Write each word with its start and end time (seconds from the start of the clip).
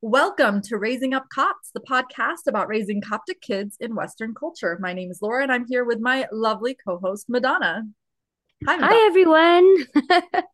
Welcome 0.00 0.62
to 0.62 0.76
Raising 0.76 1.12
Up 1.12 1.28
Copts, 1.28 1.72
the 1.74 1.80
podcast 1.80 2.46
about 2.46 2.68
raising 2.68 3.00
Coptic 3.00 3.40
kids 3.40 3.76
in 3.80 3.96
Western 3.96 4.32
culture. 4.32 4.78
My 4.80 4.92
name 4.92 5.10
is 5.10 5.18
Laura, 5.20 5.42
and 5.42 5.50
I'm 5.50 5.66
here 5.66 5.84
with 5.84 5.98
my 5.98 6.28
lovely 6.30 6.76
co 6.76 7.00
host, 7.00 7.26
Madonna. 7.28 7.82
Hi, 8.64 8.76
Madonna. 8.76 8.92
Hi 8.94 9.06
everyone. 9.08 9.86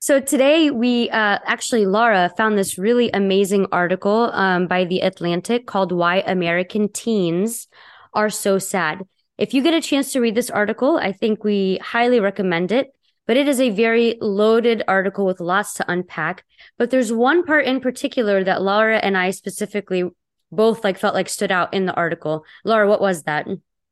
so 0.00 0.18
today 0.18 0.72
we 0.72 1.08
uh, 1.10 1.38
actually, 1.46 1.86
Laura 1.86 2.32
found 2.36 2.58
this 2.58 2.78
really 2.78 3.12
amazing 3.12 3.68
article 3.70 4.32
um, 4.32 4.66
by 4.66 4.86
The 4.86 5.02
Atlantic 5.02 5.68
called 5.68 5.92
Why 5.92 6.24
American 6.26 6.88
Teens 6.88 7.68
Are 8.12 8.28
So 8.28 8.58
Sad. 8.58 9.06
If 9.38 9.54
you 9.54 9.62
get 9.62 9.72
a 9.72 9.80
chance 9.80 10.10
to 10.14 10.20
read 10.20 10.34
this 10.34 10.50
article, 10.50 10.96
I 10.96 11.12
think 11.12 11.44
we 11.44 11.78
highly 11.80 12.18
recommend 12.18 12.72
it 12.72 12.88
but 13.26 13.36
it 13.36 13.48
is 13.48 13.60
a 13.60 13.70
very 13.70 14.16
loaded 14.20 14.82
article 14.88 15.24
with 15.24 15.40
lots 15.40 15.74
to 15.74 15.90
unpack. 15.90 16.44
But 16.78 16.90
there's 16.90 17.12
one 17.12 17.44
part 17.44 17.66
in 17.66 17.80
particular 17.80 18.42
that 18.44 18.62
Laura 18.62 18.98
and 18.98 19.16
I 19.16 19.30
specifically 19.30 20.10
both 20.50 20.84
like 20.84 20.98
felt 20.98 21.14
like 21.14 21.28
stood 21.28 21.52
out 21.52 21.72
in 21.72 21.86
the 21.86 21.94
article. 21.94 22.44
Laura, 22.64 22.88
what 22.88 23.00
was 23.00 23.22
that? 23.22 23.46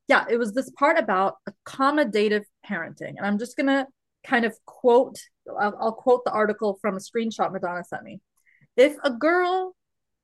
Yeah, 0.09 0.25
it 0.29 0.37
was 0.37 0.53
this 0.53 0.71
part 0.71 0.99
about 0.99 1.37
accommodative 1.49 2.43
parenting. 2.69 3.15
And 3.17 3.25
I'm 3.25 3.39
just 3.39 3.57
going 3.57 3.69
to 3.69 3.87
kind 4.25 4.45
of 4.45 4.55
quote, 4.67 5.19
I'll, 5.59 5.77
I'll 5.81 5.93
quote 5.93 6.25
the 6.25 6.33
article 6.33 6.79
from 6.81 6.97
a 6.97 7.01
screenshot 7.01 7.53
Madonna 7.53 7.85
sent 7.85 8.03
me. 8.03 8.21
If 8.77 8.97
a 9.05 9.11
girl 9.11 9.75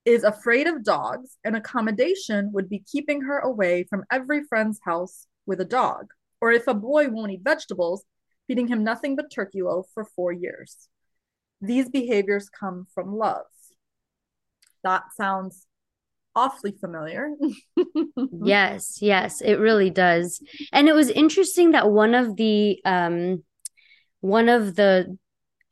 is 0.04 0.24
afraid 0.24 0.66
of 0.66 0.84
dogs, 0.84 1.36
an 1.44 1.54
accommodation 1.54 2.50
would 2.52 2.68
be 2.68 2.84
keeping 2.90 3.22
her 3.22 3.38
away 3.38 3.84
from 3.84 4.04
every 4.10 4.44
friend's 4.44 4.80
house 4.84 5.26
with 5.46 5.60
a 5.60 5.64
dog. 5.64 6.06
Or 6.40 6.52
if 6.52 6.66
a 6.66 6.74
boy 6.74 7.08
won't 7.08 7.32
eat 7.32 7.40
vegetables, 7.42 8.04
feeding 8.46 8.68
him 8.68 8.84
nothing 8.84 9.16
but 9.16 9.30
turkey 9.30 9.62
loaf 9.62 9.86
for 9.92 10.04
four 10.04 10.32
years. 10.32 10.88
These 11.60 11.88
behaviors 11.88 12.48
come 12.48 12.86
from 12.94 13.16
love. 13.16 13.46
That 14.84 15.04
sounds 15.16 15.66
awfully 16.34 16.72
familiar. 16.78 17.30
yes, 18.44 18.98
yes, 19.00 19.40
it 19.40 19.54
really 19.58 19.90
does. 19.90 20.40
And 20.72 20.88
it 20.88 20.94
was 20.94 21.08
interesting 21.10 21.72
that 21.72 21.90
one 21.90 22.14
of 22.14 22.36
the 22.36 22.78
um 22.84 23.42
one 24.20 24.48
of 24.48 24.76
the 24.76 25.16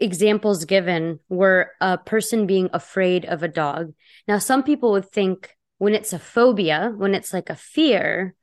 examples 0.00 0.64
given 0.64 1.20
were 1.28 1.70
a 1.81 1.98
person 1.98 2.47
being 2.47 2.69
afraid 2.72 3.25
of 3.25 3.42
a 3.42 3.48
dog. 3.48 3.92
Now 4.27 4.38
some 4.38 4.62
people 4.62 4.92
would 4.92 5.11
think 5.11 5.55
when 5.78 5.94
it's 5.94 6.12
a 6.12 6.19
phobia, 6.19 6.92
when 6.97 7.14
it's 7.14 7.33
like 7.33 7.50
a 7.50 7.56
fear, 7.56 8.34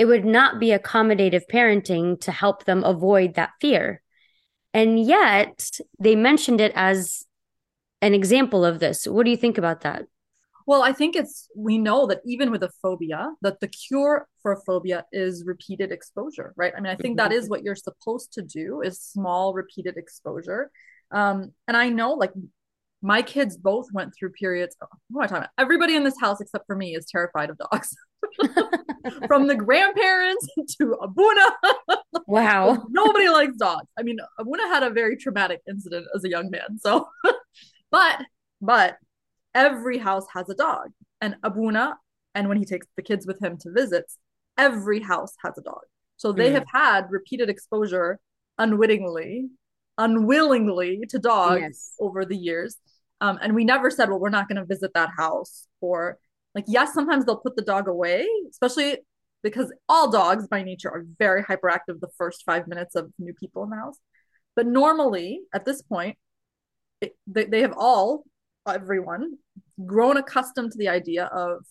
it 0.00 0.06
would 0.06 0.24
not 0.24 0.58
be 0.58 0.68
accommodative 0.68 1.42
parenting 1.52 2.18
to 2.22 2.32
help 2.32 2.64
them 2.64 2.82
avoid 2.84 3.34
that 3.34 3.50
fear. 3.60 4.00
And 4.72 4.98
yet 4.98 5.68
they 5.98 6.16
mentioned 6.16 6.58
it 6.58 6.72
as 6.74 7.26
an 8.00 8.14
example 8.14 8.64
of 8.64 8.78
this. 8.78 9.06
What 9.06 9.24
do 9.24 9.30
you 9.30 9.36
think 9.36 9.58
about 9.58 9.82
that? 9.82 10.06
Well, 10.66 10.82
I 10.82 10.94
think 10.94 11.16
it's 11.16 11.48
we 11.54 11.76
know 11.76 12.06
that 12.06 12.22
even 12.24 12.50
with 12.50 12.62
a 12.62 12.70
phobia, 12.80 13.28
that 13.42 13.60
the 13.60 13.68
cure 13.68 14.26
for 14.40 14.52
a 14.52 14.60
phobia 14.62 15.04
is 15.12 15.44
repeated 15.44 15.92
exposure, 15.92 16.54
right? 16.56 16.72
I 16.74 16.80
mean, 16.80 16.90
I 16.90 16.96
think 16.96 17.18
that 17.18 17.30
is 17.30 17.50
what 17.50 17.62
you're 17.62 17.76
supposed 17.76 18.32
to 18.34 18.42
do 18.42 18.80
is 18.80 19.02
small 19.02 19.52
repeated 19.52 19.98
exposure. 19.98 20.70
Um, 21.10 21.52
and 21.68 21.76
I 21.76 21.90
know 21.90 22.12
like 22.12 22.32
my 23.02 23.20
kids 23.20 23.58
both 23.58 23.88
went 23.92 24.14
through 24.18 24.30
periods. 24.30 24.76
Oh, 24.82 24.86
what 25.10 25.20
am 25.20 25.24
I 25.24 25.26
talking 25.26 25.42
about? 25.42 25.50
Everybody 25.58 25.94
in 25.94 26.04
this 26.04 26.18
house 26.18 26.40
except 26.40 26.66
for 26.66 26.74
me 26.74 26.94
is 26.96 27.04
terrified 27.04 27.50
of 27.50 27.58
dogs. 27.58 27.94
from 29.26 29.46
the 29.46 29.54
grandparents 29.54 30.46
to 30.78 30.92
Abuna. 30.94 31.46
Wow. 32.26 32.86
Nobody 32.90 33.28
likes 33.28 33.56
dogs. 33.56 33.86
I 33.98 34.02
mean, 34.02 34.18
Abuna 34.38 34.68
had 34.68 34.82
a 34.82 34.90
very 34.90 35.16
traumatic 35.16 35.60
incident 35.68 36.06
as 36.14 36.24
a 36.24 36.28
young 36.28 36.50
man. 36.50 36.78
So, 36.78 37.08
but, 37.90 38.22
but 38.60 38.96
every 39.54 39.98
house 39.98 40.26
has 40.34 40.48
a 40.48 40.54
dog. 40.54 40.90
And 41.20 41.36
Abuna, 41.42 41.96
and 42.34 42.48
when 42.48 42.58
he 42.58 42.64
takes 42.64 42.86
the 42.96 43.02
kids 43.02 43.26
with 43.26 43.42
him 43.42 43.58
to 43.58 43.72
visits, 43.72 44.16
every 44.56 45.00
house 45.00 45.34
has 45.44 45.56
a 45.58 45.62
dog. 45.62 45.82
So 46.16 46.32
they 46.32 46.50
mm. 46.50 46.54
have 46.54 46.66
had 46.72 47.10
repeated 47.10 47.48
exposure 47.48 48.20
unwittingly, 48.58 49.48
unwillingly 49.98 51.02
to 51.08 51.18
dogs 51.18 51.60
yes. 51.60 51.94
over 51.98 52.24
the 52.24 52.36
years. 52.36 52.76
Um, 53.20 53.38
and 53.42 53.54
we 53.54 53.64
never 53.64 53.90
said, 53.90 54.08
well, 54.08 54.18
we're 54.18 54.30
not 54.30 54.48
going 54.48 54.56
to 54.56 54.64
visit 54.64 54.92
that 54.94 55.10
house 55.16 55.66
or 55.80 56.18
like 56.54 56.64
yes 56.66 56.92
sometimes 56.92 57.24
they'll 57.24 57.36
put 57.36 57.56
the 57.56 57.62
dog 57.62 57.88
away 57.88 58.26
especially 58.50 58.98
because 59.42 59.72
all 59.88 60.10
dogs 60.10 60.46
by 60.48 60.62
nature 60.62 60.90
are 60.90 61.04
very 61.18 61.42
hyperactive 61.42 62.00
the 62.00 62.10
first 62.18 62.42
five 62.44 62.66
minutes 62.68 62.94
of 62.94 63.10
new 63.18 63.32
people 63.34 63.62
in 63.64 63.70
the 63.70 63.76
house. 63.76 63.98
But 64.56 64.66
normally 64.66 65.40
at 65.54 65.64
this 65.64 65.82
point 65.82 66.16
it, 67.00 67.16
they, 67.26 67.44
they 67.44 67.60
have 67.62 67.74
all 67.76 68.24
everyone 68.68 69.36
grown 69.86 70.16
accustomed 70.16 70.70
to 70.72 70.78
the 70.78 70.88
idea 70.88 71.24
of 71.24 71.64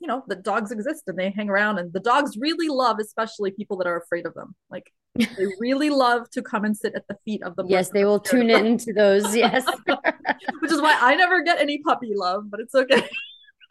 you 0.00 0.08
know 0.08 0.24
that 0.26 0.42
dogs 0.42 0.72
exist 0.72 1.04
and 1.06 1.16
they 1.16 1.30
hang 1.30 1.48
around 1.48 1.78
and 1.78 1.92
the 1.92 2.00
dogs 2.00 2.36
really 2.36 2.68
love 2.68 2.96
especially 3.00 3.52
people 3.52 3.76
that 3.76 3.86
are 3.86 3.98
afraid 3.98 4.26
of 4.26 4.34
them. 4.34 4.56
Like 4.70 4.92
they 5.14 5.46
really 5.60 5.90
love 5.90 6.28
to 6.30 6.42
come 6.42 6.64
and 6.64 6.76
sit 6.76 6.94
at 6.96 7.06
the 7.06 7.16
feet 7.24 7.42
of 7.44 7.54
the 7.54 7.64
yes 7.68 7.90
they 7.90 8.04
will 8.04 8.18
tune 8.18 8.50
into 8.50 8.92
those 8.92 9.36
yes. 9.36 9.64
Which 9.86 10.72
is 10.72 10.80
why 10.80 10.96
i 11.00 11.14
never 11.14 11.42
get 11.42 11.60
any 11.60 11.82
puppy 11.82 12.12
love 12.14 12.50
but 12.50 12.60
it's 12.60 12.74
okay 12.74 13.06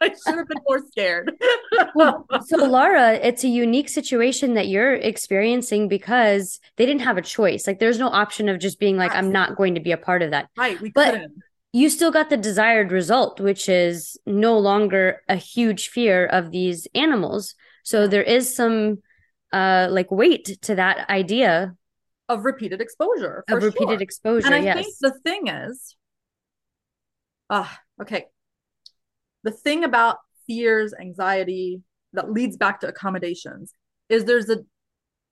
I 0.02 0.08
should 0.08 0.36
have 0.38 0.48
been 0.48 0.62
more 0.66 0.84
scared. 0.86 1.32
well, 1.94 2.26
so, 2.46 2.56
Laura, 2.56 3.12
it's 3.14 3.44
a 3.44 3.48
unique 3.48 3.88
situation 3.88 4.54
that 4.54 4.66
you're 4.66 4.94
experiencing 4.94 5.88
because 5.88 6.58
they 6.76 6.86
didn't 6.86 7.02
have 7.02 7.16
a 7.16 7.22
choice. 7.22 7.66
Like, 7.66 7.78
there's 7.78 7.98
no 7.98 8.08
option 8.08 8.48
of 8.48 8.58
just 8.58 8.80
being 8.80 8.96
like, 8.96 9.14
I'm 9.14 9.30
not 9.30 9.56
going 9.56 9.74
to 9.76 9.80
be 9.80 9.92
a 9.92 9.96
part 9.96 10.22
of 10.22 10.32
that. 10.32 10.48
Right. 10.56 10.80
We 10.80 10.90
but 10.90 11.12
couldn't. 11.12 11.32
You 11.74 11.88
still 11.88 12.10
got 12.10 12.28
the 12.28 12.36
desired 12.36 12.92
result, 12.92 13.40
which 13.40 13.68
is 13.68 14.18
no 14.26 14.58
longer 14.58 15.22
a 15.28 15.36
huge 15.36 15.88
fear 15.88 16.26
of 16.26 16.50
these 16.50 16.86
animals. 16.94 17.54
So, 17.84 18.06
there 18.06 18.22
is 18.22 18.54
some 18.54 18.98
uh 19.52 19.86
like 19.90 20.10
weight 20.10 20.58
to 20.62 20.74
that 20.74 21.10
idea 21.10 21.76
of 22.28 22.44
repeated 22.44 22.80
exposure. 22.80 23.44
Of 23.48 23.62
repeated 23.62 23.98
sure. 23.98 24.02
exposure. 24.02 24.46
And 24.46 24.54
I 24.54 24.58
yes. 24.58 24.76
think 24.76 24.94
the 25.00 25.20
thing 25.20 25.48
is, 25.48 25.96
ah, 27.50 27.80
uh, 27.98 28.02
okay 28.02 28.26
the 29.42 29.50
thing 29.50 29.84
about 29.84 30.18
fears, 30.46 30.94
anxiety 30.98 31.82
that 32.12 32.30
leads 32.30 32.56
back 32.56 32.80
to 32.80 32.88
accommodations 32.88 33.74
is 34.08 34.24
there's 34.24 34.50
a 34.50 34.64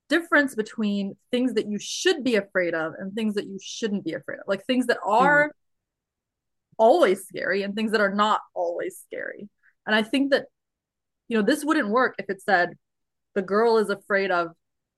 difference 0.08 0.54
between 0.54 1.16
things 1.30 1.54
that 1.54 1.68
you 1.68 1.78
should 1.78 2.24
be 2.24 2.36
afraid 2.36 2.74
of 2.74 2.94
and 2.98 3.14
things 3.14 3.34
that 3.34 3.46
you 3.46 3.58
shouldn't 3.62 4.04
be 4.04 4.14
afraid 4.14 4.36
of. 4.36 4.44
Like 4.46 4.64
things 4.64 4.86
that 4.86 4.98
are 5.04 5.44
mm-hmm. 5.44 6.74
always 6.78 7.26
scary 7.26 7.62
and 7.62 7.74
things 7.74 7.92
that 7.92 8.00
are 8.00 8.14
not 8.14 8.40
always 8.54 8.98
scary. 9.06 9.48
And 9.86 9.94
I 9.94 10.02
think 10.02 10.32
that, 10.32 10.46
you 11.28 11.36
know, 11.36 11.42
this 11.42 11.64
wouldn't 11.64 11.88
work 11.88 12.16
if 12.18 12.28
it 12.28 12.42
said 12.42 12.70
the 13.34 13.42
girl 13.42 13.78
is 13.78 13.88
afraid 13.88 14.30
of 14.30 14.48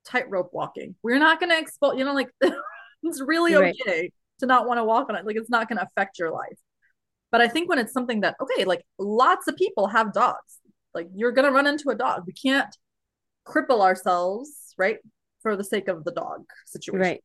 tightrope 0.06 0.50
walking. 0.52 0.96
We're 1.02 1.18
not 1.18 1.38
going 1.38 1.50
to 1.50 1.58
expose, 1.58 1.98
you 1.98 2.04
know, 2.04 2.14
like 2.14 2.30
it's 3.02 3.20
really 3.20 3.54
okay 3.54 4.00
right. 4.00 4.14
to 4.40 4.46
not 4.46 4.66
want 4.66 4.78
to 4.78 4.84
walk 4.84 5.08
on 5.10 5.16
it. 5.16 5.26
Like 5.26 5.36
it's 5.36 5.50
not 5.50 5.68
going 5.68 5.78
to 5.78 5.84
affect 5.84 6.18
your 6.18 6.32
life. 6.32 6.58
But 7.32 7.40
I 7.40 7.48
think 7.48 7.68
when 7.68 7.78
it's 7.78 7.92
something 7.92 8.20
that, 8.20 8.36
okay, 8.40 8.64
like 8.64 8.84
lots 8.98 9.48
of 9.48 9.56
people 9.56 9.88
have 9.88 10.12
dogs, 10.12 10.60
like 10.94 11.08
you're 11.14 11.32
going 11.32 11.46
to 11.46 11.52
run 11.52 11.66
into 11.66 11.88
a 11.88 11.94
dog. 11.94 12.24
We 12.26 12.34
can't 12.34 12.72
cripple 13.44 13.80
ourselves, 13.80 14.74
right? 14.78 14.98
For 15.40 15.56
the 15.56 15.64
sake 15.64 15.88
of 15.88 16.04
the 16.04 16.12
dog 16.12 16.44
situation. 16.66 17.00
Right. 17.00 17.24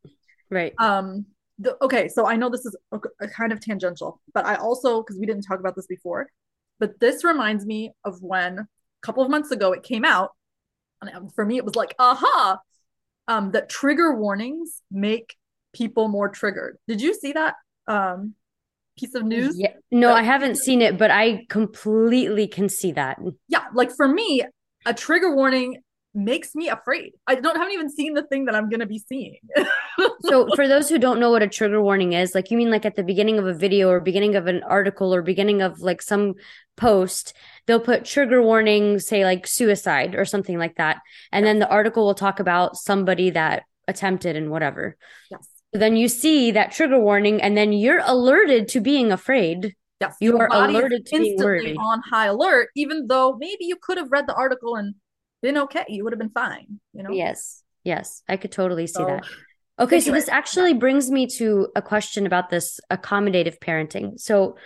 Right. 0.50 0.74
Um, 0.80 1.26
the, 1.60 1.78
okay. 1.84 2.08
So 2.08 2.26
I 2.26 2.38
know 2.38 2.50
this 2.50 2.66
is 2.66 2.76
a, 2.92 3.00
a 3.20 3.28
kind 3.28 3.52
of 3.52 3.60
tangential, 3.60 4.22
but 4.34 4.46
I 4.46 4.56
also, 4.56 5.02
because 5.02 5.20
we 5.20 5.26
didn't 5.26 5.44
talk 5.44 5.60
about 5.60 5.76
this 5.76 5.88
before, 5.88 6.30
but 6.80 7.00
this 7.00 7.24
reminds 7.24 7.66
me 7.66 7.92
of 8.06 8.22
when 8.22 8.60
a 8.60 8.68
couple 9.02 9.24
of 9.24 9.30
months 9.30 9.52
ago 9.52 9.74
it 9.74 9.84
came 9.84 10.06
out. 10.06 10.32
And 11.02 11.34
for 11.36 11.46
me, 11.46 11.58
it 11.58 11.66
was 11.66 11.76
like, 11.76 11.94
aha, 12.00 12.60
um, 13.28 13.52
that 13.52 13.70
trigger 13.70 14.16
warnings 14.16 14.82
make 14.90 15.36
people 15.74 16.08
more 16.08 16.30
triggered. 16.30 16.78
Did 16.88 17.02
you 17.02 17.14
see 17.14 17.34
that? 17.34 17.56
Um, 17.88 18.34
piece 18.98 19.16
of 19.16 19.24
news. 19.24 19.58
Yeah. 19.58 19.74
No, 19.92 20.14
I 20.14 20.24
haven't 20.24 20.58
seen 20.58 20.82
it, 20.82 20.98
but 20.98 21.12
I 21.12 21.46
completely 21.50 22.48
can 22.48 22.70
see 22.70 22.92
that. 22.94 23.20
Yeah, 23.48 23.66
like 23.74 23.92
for 23.96 24.08
me, 24.08 24.44
a 24.86 24.94
trigger 24.94 25.34
warning 25.36 25.82
makes 26.14 26.56
me 26.56 26.68
afraid. 26.68 27.14
I 27.28 27.36
don't 27.36 27.56
haven't 27.56 27.74
even 27.74 27.90
seen 27.90 28.14
the 28.14 28.24
thing 28.24 28.46
that 28.46 28.56
I'm 28.56 28.70
going 28.70 28.80
to 28.80 28.88
be 28.88 29.00
seeing. 29.00 29.38
so 30.22 30.48
for 30.56 30.68
those 30.68 30.90
who 30.90 30.98
don't 30.98 31.20
know 31.20 31.30
what 31.30 31.44
a 31.44 31.48
trigger 31.48 31.82
warning 31.82 32.14
is, 32.14 32.34
like 32.34 32.50
you 32.50 32.58
mean 32.58 32.72
like 32.72 32.86
at 32.86 32.96
the 32.96 33.04
beginning 33.04 33.38
of 33.38 33.46
a 33.46 33.54
video 33.54 33.90
or 33.90 34.00
beginning 34.00 34.36
of 34.36 34.48
an 34.48 34.64
article 34.64 35.14
or 35.14 35.22
beginning 35.22 35.62
of 35.62 35.80
like 35.80 36.02
some 36.02 36.34
post, 36.76 37.34
they'll 37.66 37.80
put 37.80 38.04
trigger 38.04 38.42
warning, 38.42 39.00
say 39.00 39.24
like 39.24 39.46
suicide 39.46 40.16
or 40.16 40.26
something 40.26 40.58
like 40.58 40.76
that. 40.78 40.98
And 41.32 41.46
yes. 41.46 41.50
then 41.50 41.60
the 41.60 41.70
article 41.70 42.06
will 42.06 42.16
talk 42.16 42.40
about 42.40 42.78
somebody 42.78 43.30
that 43.32 43.64
attempted 43.88 44.36
and 44.36 44.50
whatever. 44.50 44.98
Yes 45.30 45.48
then 45.78 45.96
you 45.96 46.08
see 46.08 46.52
that 46.52 46.72
trigger 46.72 47.00
warning 47.00 47.42
and 47.42 47.58
then 47.58 47.74
you're 47.74 48.02
alerted 48.04 48.68
to 48.70 48.82
being 48.82 49.12
afraid. 49.12 49.76
Yes, 50.00 50.16
you 50.22 50.38
are 50.38 50.48
alerted 50.52 51.06
to 51.08 51.20
being 51.20 51.38
worried. 51.38 51.76
on 51.78 52.02
high 52.02 52.28
alert, 52.28 52.70
even 52.76 53.08
though 53.08 53.36
maybe 53.40 53.66
you 53.66 53.78
could 53.82 53.98
have 53.98 54.12
read 54.12 54.28
the 54.28 54.36
article 54.36 54.76
and 54.76 54.96
been 55.42 55.58
okay. 55.58 55.86
You 55.88 56.04
would 56.04 56.14
have 56.14 56.20
been 56.20 56.30
fine, 56.30 56.80
you 56.94 57.04
know? 57.04 57.12
Yes. 57.12 57.64
Yes. 57.84 58.22
I 58.28 58.38
could 58.38 58.52
totally 58.52 58.88
see 58.88 58.94
so, 58.94 59.06
that. 59.06 59.26
Okay. 59.80 60.00
So 60.00 60.12
this 60.12 60.30
actually 60.30 60.74
brings 60.74 61.10
me 61.10 61.28
to 61.38 61.70
a 61.76 61.82
question 61.82 62.26
about 62.26 62.50
this 62.50 62.80
accommodative 62.92 63.60
parenting. 63.60 64.20
So 64.20 64.58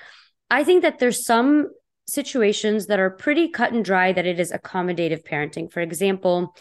I 0.50 0.64
think 0.64 0.82
that 0.82 1.00
there's 1.00 1.26
some 1.26 1.70
situations 2.08 2.88
that 2.88 3.00
are 3.00 3.10
pretty 3.10 3.50
cut 3.50 3.72
and 3.72 3.86
dry 3.86 4.12
that 4.12 4.26
it 4.26 4.40
is 4.40 4.52
accommodative 4.52 5.24
parenting. 5.24 5.72
For 5.72 5.80
example, 5.80 6.54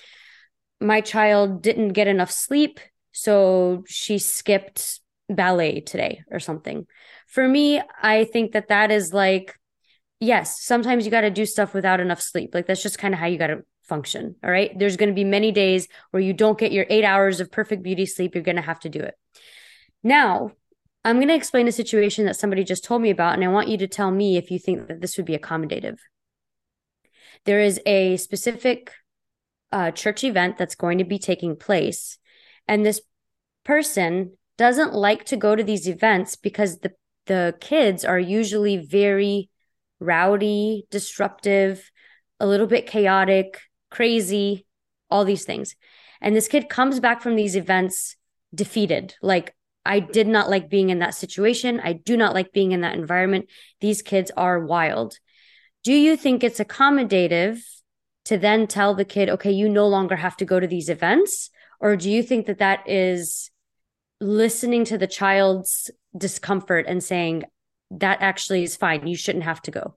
my 0.80 1.00
child 1.00 1.62
didn't 1.62 1.88
get 1.88 2.06
enough 2.06 2.30
sleep, 2.30 2.78
so 3.12 3.84
she 3.86 4.18
skipped 4.18 5.00
ballet 5.28 5.80
today 5.80 6.22
or 6.30 6.40
something. 6.40 6.86
For 7.26 7.46
me, 7.46 7.80
I 8.02 8.24
think 8.24 8.52
that 8.52 8.68
that 8.68 8.90
is 8.90 9.12
like, 9.12 9.54
yes, 10.18 10.62
sometimes 10.62 11.04
you 11.04 11.10
got 11.10 11.22
to 11.22 11.30
do 11.30 11.46
stuff 11.46 11.74
without 11.74 12.00
enough 12.00 12.20
sleep. 12.20 12.54
Like 12.54 12.66
that's 12.66 12.82
just 12.82 12.98
kind 12.98 13.14
of 13.14 13.20
how 13.20 13.26
you 13.26 13.38
got 13.38 13.48
to 13.48 13.64
function. 13.84 14.36
All 14.44 14.50
right. 14.50 14.76
There's 14.78 14.96
going 14.96 15.08
to 15.08 15.14
be 15.14 15.24
many 15.24 15.52
days 15.52 15.88
where 16.10 16.22
you 16.22 16.32
don't 16.32 16.58
get 16.58 16.72
your 16.72 16.86
eight 16.88 17.04
hours 17.04 17.40
of 17.40 17.50
perfect 17.50 17.82
beauty 17.82 18.06
sleep. 18.06 18.34
You're 18.34 18.44
going 18.44 18.56
to 18.56 18.62
have 18.62 18.80
to 18.80 18.88
do 18.88 19.00
it. 19.00 19.14
Now, 20.02 20.52
I'm 21.04 21.16
going 21.16 21.28
to 21.28 21.34
explain 21.34 21.66
a 21.66 21.72
situation 21.72 22.26
that 22.26 22.36
somebody 22.36 22.62
just 22.62 22.84
told 22.84 23.02
me 23.02 23.10
about, 23.10 23.34
and 23.34 23.42
I 23.42 23.48
want 23.48 23.68
you 23.68 23.78
to 23.78 23.88
tell 23.88 24.10
me 24.10 24.36
if 24.36 24.50
you 24.50 24.58
think 24.58 24.88
that 24.88 25.00
this 25.00 25.16
would 25.16 25.26
be 25.26 25.36
accommodative. 25.36 25.98
There 27.46 27.60
is 27.60 27.80
a 27.86 28.16
specific 28.18 28.92
uh, 29.72 29.92
church 29.92 30.24
event 30.24 30.58
that's 30.58 30.74
going 30.74 30.98
to 30.98 31.04
be 31.04 31.18
taking 31.18 31.56
place, 31.56 32.18
and 32.70 32.86
this 32.86 33.02
person 33.64 34.38
doesn't 34.56 34.94
like 34.94 35.24
to 35.24 35.36
go 35.36 35.56
to 35.56 35.64
these 35.64 35.88
events 35.88 36.36
because 36.36 36.78
the 36.78 36.92
the 37.26 37.54
kids 37.60 38.04
are 38.04 38.18
usually 38.18 38.76
very 38.76 39.50
rowdy, 39.98 40.86
disruptive, 40.90 41.90
a 42.38 42.46
little 42.46 42.66
bit 42.66 42.86
chaotic, 42.86 43.60
crazy, 43.90 44.66
all 45.10 45.24
these 45.24 45.44
things. 45.44 45.76
And 46.20 46.34
this 46.34 46.48
kid 46.48 46.68
comes 46.68 46.98
back 46.98 47.22
from 47.22 47.36
these 47.36 47.56
events 47.56 48.16
defeated, 48.54 49.14
like 49.20 49.54
I 49.84 50.00
did 50.00 50.26
not 50.26 50.48
like 50.50 50.70
being 50.70 50.90
in 50.90 51.00
that 51.00 51.14
situation. 51.14 51.80
I 51.82 51.92
do 51.92 52.16
not 52.16 52.34
like 52.34 52.52
being 52.52 52.72
in 52.72 52.80
that 52.80 52.96
environment. 52.96 53.46
These 53.80 54.02
kids 54.02 54.30
are 54.36 54.64
wild. 54.64 55.18
Do 55.84 55.92
you 55.92 56.16
think 56.16 56.42
it's 56.42 56.60
accommodative 56.60 57.60
to 58.26 58.38
then 58.38 58.66
tell 58.66 58.94
the 58.94 59.04
kid, 59.04 59.28
okay, 59.28 59.52
you 59.52 59.68
no 59.68 59.86
longer 59.88 60.16
have 60.16 60.36
to 60.38 60.44
go 60.44 60.60
to 60.60 60.66
these 60.66 60.88
events? 60.88 61.50
Or 61.80 61.96
do 61.96 62.10
you 62.10 62.22
think 62.22 62.46
that 62.46 62.58
that 62.58 62.88
is 62.88 63.50
listening 64.20 64.84
to 64.84 64.98
the 64.98 65.06
child's 65.06 65.90
discomfort 66.16 66.84
and 66.86 67.02
saying, 67.02 67.44
that 67.90 68.18
actually 68.20 68.62
is 68.62 68.76
fine. 68.76 69.06
You 69.06 69.16
shouldn't 69.16 69.44
have 69.44 69.62
to 69.62 69.70
go? 69.70 69.96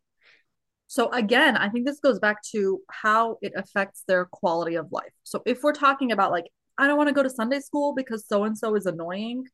So 0.87 1.11
again, 1.11 1.57
I 1.57 1.69
think 1.69 1.85
this 1.85 1.99
goes 1.99 2.19
back 2.19 2.37
to 2.51 2.81
how 2.89 3.37
it 3.41 3.53
affects 3.55 4.03
their 4.07 4.25
quality 4.25 4.75
of 4.75 4.91
life. 4.91 5.13
So 5.23 5.41
if 5.45 5.63
we're 5.63 5.73
talking 5.73 6.11
about 6.11 6.31
like, 6.31 6.45
I 6.77 6.87
don't 6.87 6.97
want 6.97 7.09
to 7.09 7.13
go 7.13 7.23
to 7.23 7.29
Sunday 7.29 7.59
school 7.59 7.93
because 7.95 8.27
so 8.27 8.43
and 8.43 8.57
so 8.57 8.75
is 8.75 8.85
annoying, 8.85 9.45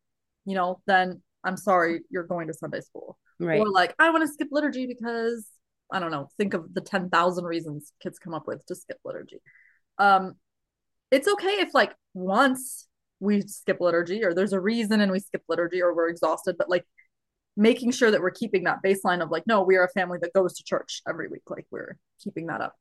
you 0.46 0.56
know, 0.56 0.82
then 0.88 1.22
I'm 1.44 1.58
sorry, 1.58 2.02
you're 2.10 2.24
going 2.24 2.48
to 2.48 2.54
Sunday 2.54 2.82
school. 2.82 3.18
Right. 3.40 3.60
Or 3.60 3.70
like, 3.70 3.94
I 4.00 4.10
want 4.10 4.28
to 4.28 4.34
skip 4.34 4.50
liturgy 4.52 4.86
because 4.86 5.48
I 5.92 6.00
don't 6.00 6.12
know, 6.12 6.30
think 6.38 6.54
of 6.54 6.74
the 6.74 6.82
10,000 6.82 7.44
reasons 7.44 7.94
kids 8.02 8.20
come 8.20 8.34
up 8.34 8.48
with 8.48 8.66
to 8.68 8.76
skip 8.76 8.98
liturgy. 9.04 9.42
Um, 9.98 10.36
it's 11.12 11.28
okay 11.28 11.60
if 11.60 11.74
like 11.74 11.94
once 12.14 12.88
we 13.20 13.42
skip 13.42 13.80
liturgy 13.82 14.24
or 14.24 14.34
there's 14.34 14.54
a 14.54 14.60
reason 14.60 15.02
and 15.02 15.12
we 15.12 15.20
skip 15.20 15.44
liturgy 15.50 15.82
or 15.82 15.94
we're 15.96 16.10
exhausted, 16.10 16.56
but 16.58 16.70
like 16.70 16.86
making 17.58 17.92
sure 17.92 18.10
that 18.10 18.22
we're 18.22 18.32
keeping 18.32 18.64
that 18.64 18.80
baseline 18.84 19.22
of 19.22 19.30
like, 19.30 19.46
no, 19.46 19.64
we 19.64 19.76
are 19.76 19.86
a 19.86 19.90
family 19.90 20.18
that 20.22 20.34
goes 20.34 20.56
to 20.56 20.64
church 20.64 21.02
every 21.08 21.28
week. 21.28 21.42
Like 21.50 21.66
we're 21.72 21.98
keeping 22.24 22.48
that 22.48 22.62
up. 22.62 22.76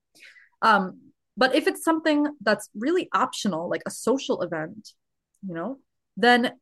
Um, 0.62 1.00
but 1.36 1.54
if 1.54 1.66
it's 1.66 1.84
something 1.84 2.26
that's 2.40 2.68
really 2.74 3.08
optional, 3.12 3.68
like 3.68 3.82
a 3.86 3.90
social 3.90 4.42
event, 4.42 4.90
you 5.46 5.54
know, 5.54 5.78
then 6.16 6.52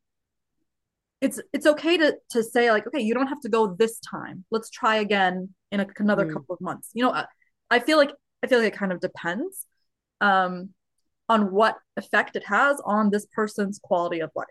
it's 1.21 1.39
it's 1.51 1.65
okay 1.65 1.97
to 1.97 2.15
to 2.29 2.43
say 2.43 2.71
like 2.71 2.85
okay 2.85 2.99
you 2.99 3.13
don't 3.13 3.27
have 3.27 3.39
to 3.39 3.49
go 3.49 3.73
this 3.73 3.99
time 3.99 4.45
let's 4.51 4.69
try 4.69 4.97
again 4.97 5.49
in 5.71 5.79
a, 5.79 5.87
another 5.97 6.25
mm. 6.25 6.33
couple 6.33 6.53
of 6.53 6.61
months 6.61 6.91
you 6.93 7.03
know 7.03 7.11
I, 7.11 7.25
I 7.71 7.79
feel 7.79 7.97
like 7.97 8.11
i 8.43 8.47
feel 8.47 8.59
like 8.59 8.73
it 8.73 8.77
kind 8.77 8.91
of 8.91 8.99
depends 8.99 9.65
um 10.21 10.69
on 11.29 11.51
what 11.51 11.77
effect 11.95 12.35
it 12.35 12.45
has 12.45 12.81
on 12.85 13.09
this 13.09 13.25
person's 13.33 13.79
quality 13.79 14.19
of 14.19 14.31
life. 14.35 14.47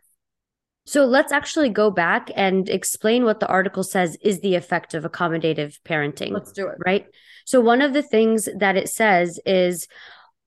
So 0.85 1.05
let's 1.05 1.33
actually 1.33 1.71
go 1.71 1.91
back 1.91 2.31
and 2.37 2.69
explain 2.69 3.25
what 3.25 3.41
the 3.41 3.49
article 3.49 3.83
says 3.83 4.17
is 4.23 4.41
the 4.41 4.55
effect 4.55 4.95
of 4.95 5.03
accommodative 5.03 5.77
parenting 5.85 6.31
let's 6.31 6.53
do 6.53 6.69
it. 6.69 6.77
right? 6.85 7.07
So 7.45 7.61
one 7.61 7.83
of 7.83 7.93
the 7.93 8.03
things 8.03 8.49
that 8.57 8.77
it 8.77 8.89
says 8.89 9.41
is 9.45 9.89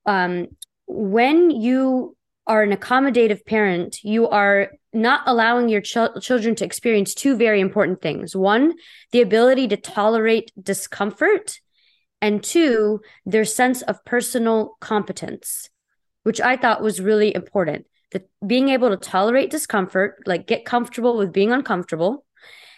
um 0.06 0.48
when 0.88 1.52
you 1.52 2.16
are 2.48 2.64
an 2.64 2.76
accommodative 2.76 3.46
parent, 3.46 4.04
you 4.04 4.28
are 4.28 4.72
not 4.92 5.22
allowing 5.28 5.70
your 5.70 5.82
ch- 5.82 6.20
children 6.20 6.56
to 6.56 6.66
experience 6.66 7.14
two 7.14 7.38
very 7.38 7.62
important 7.62 8.02
things. 8.02 8.36
One, 8.36 8.74
the 9.12 9.22
ability 9.22 9.68
to 9.68 9.78
tolerate 9.78 10.52
discomfort, 10.60 11.60
and 12.22 12.44
two, 12.44 13.02
their 13.26 13.46
sense 13.46 13.84
of 13.84 14.04
personal 14.04 14.78
competence, 14.82 15.70
which 16.24 16.42
I 16.42 16.58
thought 16.58 16.82
was 16.82 17.02
really 17.02 17.34
important. 17.34 17.86
That 18.12 18.30
being 18.46 18.70
able 18.70 18.90
to 18.90 18.98
tolerate 18.98 19.52
discomfort, 19.52 20.24
like 20.26 20.48
get 20.48 20.66
comfortable 20.66 21.18
with 21.18 21.32
being 21.32 21.52
uncomfortable, 21.52 22.26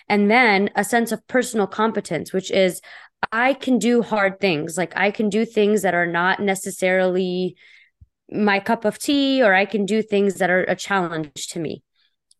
and 0.09 0.29
then 0.29 0.69
a 0.75 0.83
sense 0.83 1.11
of 1.11 1.25
personal 1.27 1.67
competence, 1.67 2.33
which 2.33 2.51
is 2.51 2.81
I 3.31 3.53
can 3.53 3.79
do 3.79 4.01
hard 4.01 4.39
things. 4.39 4.77
Like 4.77 4.93
I 4.95 5.11
can 5.11 5.29
do 5.29 5.45
things 5.45 5.83
that 5.83 5.93
are 5.93 6.07
not 6.07 6.39
necessarily 6.41 7.55
my 8.29 8.59
cup 8.59 8.85
of 8.85 8.97
tea 8.97 9.43
or 9.43 9.53
I 9.53 9.65
can 9.65 9.85
do 9.85 10.01
things 10.01 10.35
that 10.35 10.49
are 10.49 10.63
a 10.63 10.75
challenge 10.75 11.47
to 11.51 11.59
me. 11.59 11.83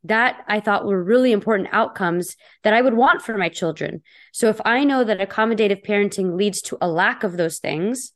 That 0.04 0.44
I 0.48 0.60
thought 0.60 0.86
were 0.86 1.04
really 1.04 1.32
important 1.32 1.70
outcomes 1.72 2.36
that 2.64 2.74
I 2.74 2.82
would 2.82 2.96
want 2.96 3.22
for 3.22 3.38
my 3.38 3.50
children. 3.50 4.02
So 4.34 4.50
if 4.50 4.60
I 4.66 4.84
know 4.84 5.04
that 5.04 5.20
accommodative 5.20 5.86
parenting 5.86 6.36
leads 6.36 6.62
to 6.64 6.78
a 6.82 6.88
lack 6.88 7.24
of 7.24 7.38
those 7.38 7.60
things, 7.60 8.12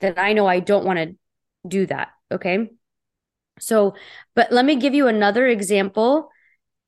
then 0.00 0.14
I 0.16 0.32
know 0.32 0.46
I 0.46 0.60
don't 0.60 0.84
want 0.84 0.98
to 0.98 1.14
do 1.68 1.86
that. 1.86 2.08
Okay. 2.30 2.70
So, 3.58 3.94
but 4.34 4.52
let 4.52 4.64
me 4.64 4.76
give 4.76 4.94
you 4.94 5.06
another 5.06 5.46
example 5.46 6.30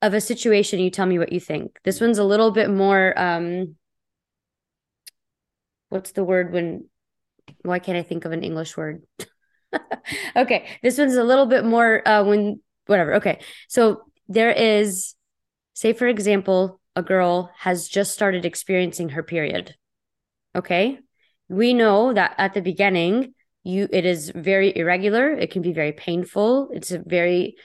of 0.01 0.13
a 0.13 0.21
situation. 0.21 0.79
You 0.79 0.89
tell 0.89 1.05
me 1.05 1.19
what 1.19 1.31
you 1.31 1.39
think. 1.39 1.79
This 1.83 2.01
one's 2.01 2.17
a 2.17 2.23
little 2.23 2.51
bit 2.51 2.69
more, 2.69 3.17
um, 3.17 3.75
what's 5.89 6.11
the 6.11 6.23
word 6.23 6.51
when, 6.51 6.85
why 7.61 7.79
can't 7.79 7.97
I 7.97 8.03
think 8.03 8.25
of 8.25 8.31
an 8.31 8.43
English 8.43 8.75
word? 8.75 9.03
okay, 10.35 10.67
this 10.81 10.97
one's 10.97 11.15
a 11.15 11.23
little 11.23 11.45
bit 11.45 11.65
more 11.65 12.07
uh 12.07 12.23
when 12.23 12.61
whatever. 12.85 13.15
Okay. 13.15 13.39
So 13.67 14.03
there 14.27 14.51
is 14.51 15.15
say 15.73 15.93
for 15.93 16.07
example, 16.07 16.79
a 16.95 17.01
girl 17.03 17.51
has 17.57 17.87
just 17.87 18.13
started 18.13 18.45
experiencing 18.45 19.09
her 19.09 19.23
period. 19.23 19.75
Okay? 20.55 20.99
We 21.49 21.73
know 21.73 22.13
that 22.13 22.35
at 22.37 22.53
the 22.53 22.61
beginning, 22.61 23.33
you 23.63 23.87
it 23.91 24.05
is 24.05 24.31
very 24.33 24.75
irregular, 24.75 25.31
it 25.31 25.51
can 25.51 25.61
be 25.61 25.73
very 25.73 25.93
painful. 25.93 26.69
It's 26.73 26.91
a 26.91 26.99
very 26.99 27.55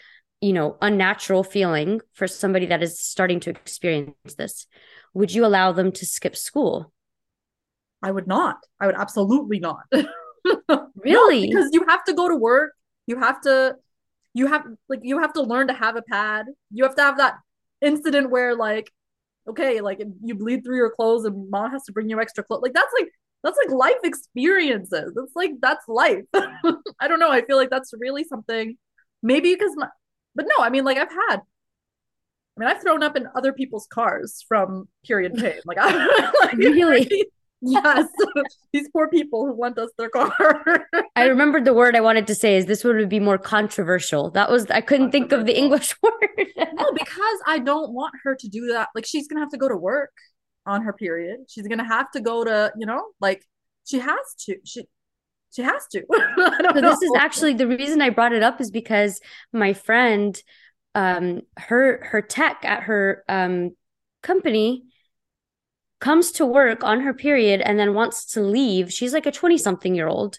you 0.40 0.52
know, 0.52 0.76
unnatural 0.80 1.42
feeling 1.42 2.00
for 2.14 2.26
somebody 2.26 2.66
that 2.66 2.82
is 2.82 3.00
starting 3.00 3.40
to 3.40 3.50
experience 3.50 4.34
this. 4.36 4.66
Would 5.14 5.32
you 5.32 5.44
allow 5.44 5.72
them 5.72 5.90
to 5.92 6.06
skip 6.06 6.36
school? 6.36 6.92
I 8.02 8.12
would 8.12 8.28
not. 8.28 8.58
I 8.80 8.86
would 8.86 8.94
absolutely 8.94 9.58
not. 9.58 9.80
really? 10.94 11.40
No, 11.40 11.46
because 11.46 11.70
you 11.72 11.84
have 11.88 12.04
to 12.04 12.14
go 12.14 12.28
to 12.28 12.36
work. 12.36 12.72
You 13.06 13.18
have 13.18 13.40
to 13.42 13.76
you 14.34 14.46
have 14.46 14.64
like 14.88 15.00
you 15.02 15.18
have 15.18 15.32
to 15.32 15.42
learn 15.42 15.66
to 15.68 15.74
have 15.74 15.96
a 15.96 16.02
pad. 16.02 16.46
You 16.70 16.84
have 16.84 16.94
to 16.94 17.02
have 17.02 17.18
that 17.18 17.34
incident 17.80 18.30
where 18.30 18.54
like 18.54 18.92
okay, 19.48 19.80
like 19.80 20.00
you 20.22 20.34
bleed 20.36 20.62
through 20.62 20.76
your 20.76 20.90
clothes 20.90 21.24
and 21.24 21.50
mom 21.50 21.72
has 21.72 21.82
to 21.84 21.92
bring 21.92 22.08
you 22.08 22.20
extra 22.20 22.44
clothes. 22.44 22.60
Like 22.62 22.74
that's 22.74 22.92
like 22.96 23.08
that's 23.42 23.59
like 23.64 23.75
life 23.75 24.00
experiences. 24.04 25.12
It's 25.16 25.37
like 25.37 25.52
that's 25.61 25.87
life. 25.88 26.25
I 26.35 27.09
don't 27.09 27.21
know. 27.21 27.30
I 27.30 27.42
feel 27.42 27.57
like 27.57 27.71
that's 27.71 27.92
really 27.99 28.25
something 28.25 28.76
maybe 29.23 29.54
because 29.54 29.73
my 29.76 29.88
but 30.35 30.47
no, 30.47 30.64
I 30.64 30.71
mean 30.71 30.85
like 30.85 30.99
I've 30.99 31.11
had 31.11 31.40
I 32.59 32.61
mean, 32.61 32.68
I've 32.71 32.83
thrown 32.83 33.04
up 33.04 33.16
in 33.16 33.28
other 33.37 33.52
people's 33.52 33.87
cars 33.87 34.45
from 34.49 34.88
period 35.07 35.35
pain. 35.38 35.61
Like, 35.64 35.78
I 35.80 36.33
like, 36.42 36.57
really, 36.57 37.26
yes. 37.61 38.09
These 38.73 38.88
poor 38.92 39.09
people 39.09 39.47
who 39.47 39.61
lent 39.61 39.78
us 39.78 39.90
their 39.97 40.09
car. 40.09 40.88
I 41.14 41.26
remembered 41.26 41.64
the 41.64 41.75
word 41.75 41.95
i 41.95 42.00
wanted 42.00 42.26
to 42.26 42.35
say 42.35 42.57
is 42.57 42.66
this 42.66 42.83
would 42.83 43.09
be 43.09 43.21
more 43.21 43.38
controversial. 43.38 44.30
That 44.30 44.50
was 44.50 44.66
i 44.71 44.80
couldn't 44.80 45.12
think 45.12 45.30
of 45.30 45.47
the 45.47 45.57
english 45.57 45.95
word. 46.02 46.12
No 46.75 46.92
because 46.92 47.38
i 47.47 47.59
don't 47.59 47.92
want 47.92 48.14
her 48.25 48.35
to 48.35 48.49
do 48.49 48.66
that. 48.68 48.88
Like 48.95 49.07
she's 49.07 49.28
gonna 49.28 49.40
have 49.40 49.50
to 49.50 49.59
go 49.59 49.68
to 49.68 49.76
work 49.76 50.12
on 50.68 50.82
her 50.82 50.92
period 50.92 51.40
she's 51.48 51.66
gonna 51.66 51.87
have 51.87 52.10
to 52.10 52.20
go 52.20 52.44
to 52.44 52.72
you 52.78 52.87
know 52.87 53.02
like 53.20 53.44
she 53.84 53.98
has 53.98 54.34
to 54.38 54.56
she 54.64 54.84
she 55.54 55.62
has 55.62 55.87
to 55.90 56.04
so 56.12 56.80
know. 56.80 56.90
this 56.90 57.02
is 57.02 57.12
actually 57.16 57.54
the 57.54 57.66
reason 57.66 58.00
i 58.00 58.10
brought 58.10 58.32
it 58.32 58.42
up 58.42 58.60
is 58.60 58.70
because 58.70 59.20
my 59.52 59.72
friend 59.72 60.42
um 60.94 61.40
her 61.56 62.04
her 62.04 62.22
tech 62.22 62.58
at 62.64 62.84
her 62.84 63.25
um 63.28 63.70
company 64.22 64.84
comes 66.00 66.32
to 66.32 66.46
work 66.46 66.84
on 66.84 67.00
her 67.00 67.12
period 67.12 67.60
and 67.60 67.78
then 67.78 67.94
wants 67.94 68.25
to 68.25 68.40
leave. 68.40 68.92
She's 68.92 69.12
like 69.12 69.26
a 69.26 69.32
20 69.32 69.58
something 69.58 69.94
year 69.94 70.08
old 70.08 70.38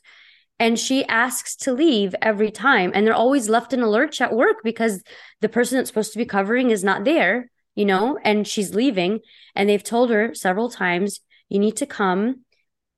and 0.57 0.79
she 0.79 1.05
asks 1.05 1.55
to 1.57 1.73
leave 1.73 2.15
every 2.21 2.51
time 2.51 2.91
and 2.93 3.05
they're 3.05 3.13
always 3.13 3.49
left 3.49 3.73
in 3.73 3.81
a 3.81 3.89
lurch 3.89 4.21
at 4.21 4.33
work 4.33 4.57
because 4.63 5.03
the 5.41 5.49
person 5.49 5.77
that's 5.77 5.89
supposed 5.89 6.13
to 6.13 6.17
be 6.17 6.25
covering 6.25 6.69
is 6.69 6.83
not 6.83 7.03
there 7.03 7.51
you 7.79 7.85
know, 7.85 8.19
and 8.25 8.45
she's 8.45 8.75
leaving. 8.75 9.21
And 9.55 9.69
they've 9.69 9.81
told 9.81 10.09
her 10.09 10.35
several 10.35 10.69
times, 10.69 11.21
you 11.47 11.59
need 11.59 11.77
to 11.77 11.85
come 11.85 12.41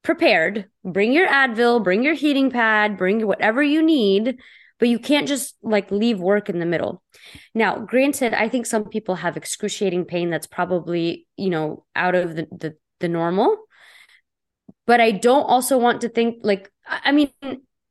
prepared. 0.01 0.71
Bring 0.83 1.13
your 1.13 1.27
Advil, 1.27 1.83
bring 1.83 2.01
your 2.01 2.15
heating 2.15 2.49
pad, 2.49 2.97
bring 2.97 3.27
whatever 3.27 3.61
you 3.61 3.83
need, 3.83 4.39
but 4.79 4.89
you 4.89 4.97
can't 4.97 5.27
just 5.27 5.55
like 5.61 5.91
leave 5.91 6.19
work 6.19 6.49
in 6.49 6.57
the 6.57 6.65
middle. 6.65 7.03
Now, 7.53 7.77
granted, 7.77 8.33
I 8.33 8.49
think 8.49 8.65
some 8.65 8.85
people 8.85 9.13
have 9.13 9.37
excruciating 9.37 10.05
pain 10.05 10.31
that's 10.31 10.47
probably, 10.47 11.27
you 11.37 11.51
know, 11.51 11.85
out 11.95 12.15
of 12.15 12.35
the, 12.35 12.47
the, 12.49 12.75
the 13.01 13.07
normal. 13.07 13.55
But 14.87 14.99
I 14.99 15.11
don't 15.11 15.43
also 15.43 15.77
want 15.77 16.01
to 16.01 16.09
think 16.09 16.39
like, 16.41 16.71
I 16.87 17.11
mean, 17.11 17.29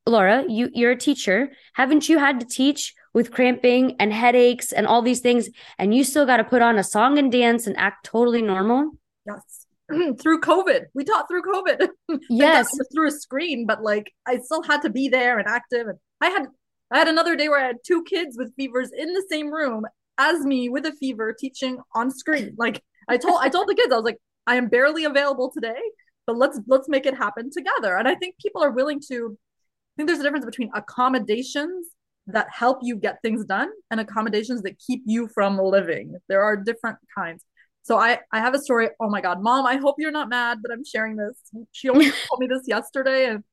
Laura, 0.05 0.43
you 0.45 0.69
you're 0.73 0.91
a 0.91 0.97
teacher. 0.97 1.51
Haven't 1.71 2.09
you 2.09 2.19
had 2.19 2.41
to 2.41 2.45
teach 2.45 2.95
with 3.13 3.31
cramping 3.31 3.95
and 3.99 4.13
headaches 4.13 4.71
and 4.71 4.87
all 4.87 5.01
these 5.01 5.19
things 5.19 5.49
and 5.77 5.93
you 5.93 6.03
still 6.03 6.25
got 6.25 6.37
to 6.37 6.43
put 6.43 6.61
on 6.61 6.77
a 6.77 6.83
song 6.83 7.17
and 7.17 7.31
dance 7.31 7.67
and 7.67 7.77
act 7.77 8.05
totally 8.05 8.41
normal? 8.41 8.91
Yes. 9.25 9.67
through 10.19 10.41
COVID. 10.41 10.85
We 10.93 11.03
taught 11.03 11.27
through 11.27 11.43
COVID. 11.43 11.89
Yes. 12.29 12.69
through 12.93 13.07
a 13.07 13.11
screen, 13.11 13.65
but 13.65 13.81
like 13.81 14.13
I 14.27 14.37
still 14.39 14.63
had 14.63 14.81
to 14.81 14.89
be 14.89 15.09
there 15.09 15.39
and 15.39 15.47
active 15.47 15.87
and 15.87 15.97
I 16.19 16.29
had 16.29 16.47
I 16.91 16.99
had 16.99 17.07
another 17.07 17.35
day 17.37 17.47
where 17.47 17.59
I 17.59 17.67
had 17.67 17.77
two 17.85 18.03
kids 18.03 18.35
with 18.37 18.53
fevers 18.55 18.91
in 18.95 19.13
the 19.13 19.25
same 19.29 19.51
room 19.51 19.85
as 20.17 20.45
me 20.45 20.67
with 20.69 20.85
a 20.85 20.91
fever 20.91 21.33
teaching 21.37 21.79
on 21.95 22.11
screen. 22.11 22.55
Like 22.57 22.83
I 23.07 23.17
told 23.17 23.39
I 23.41 23.49
told 23.49 23.67
the 23.67 23.75
kids 23.75 23.91
I 23.91 23.95
was 23.95 24.05
like 24.05 24.17
I 24.45 24.55
am 24.55 24.67
barely 24.67 25.05
available 25.05 25.51
today, 25.51 25.79
but 26.27 26.37
let's 26.37 26.59
let's 26.67 26.89
make 26.89 27.05
it 27.05 27.15
happen 27.15 27.49
together. 27.51 27.95
And 27.97 28.07
I 28.07 28.15
think 28.15 28.35
people 28.39 28.63
are 28.63 28.71
willing 28.71 29.01
to 29.07 29.37
I 29.37 29.93
think 29.97 30.07
there's 30.07 30.19
a 30.19 30.23
difference 30.23 30.45
between 30.45 30.69
accommodations 30.75 31.87
that 32.33 32.47
help 32.51 32.79
you 32.81 32.95
get 32.95 33.21
things 33.21 33.45
done 33.45 33.69
and 33.89 33.99
accommodations 33.99 34.61
that 34.63 34.79
keep 34.79 35.03
you 35.05 35.27
from 35.27 35.57
living. 35.57 36.15
There 36.27 36.43
are 36.43 36.55
different 36.57 36.97
kinds. 37.17 37.43
So 37.83 37.97
I 37.97 38.19
I 38.31 38.39
have 38.39 38.53
a 38.53 38.59
story. 38.59 38.89
Oh 38.99 39.09
my 39.09 39.21
god, 39.21 39.41
mom, 39.41 39.65
I 39.65 39.77
hope 39.77 39.95
you're 39.97 40.11
not 40.11 40.29
mad 40.29 40.59
that 40.63 40.71
I'm 40.71 40.85
sharing 40.85 41.15
this. 41.15 41.37
She 41.71 41.89
only 41.89 42.11
told 42.27 42.39
me 42.39 42.47
this 42.47 42.63
yesterday 42.67 43.27
and 43.27 43.43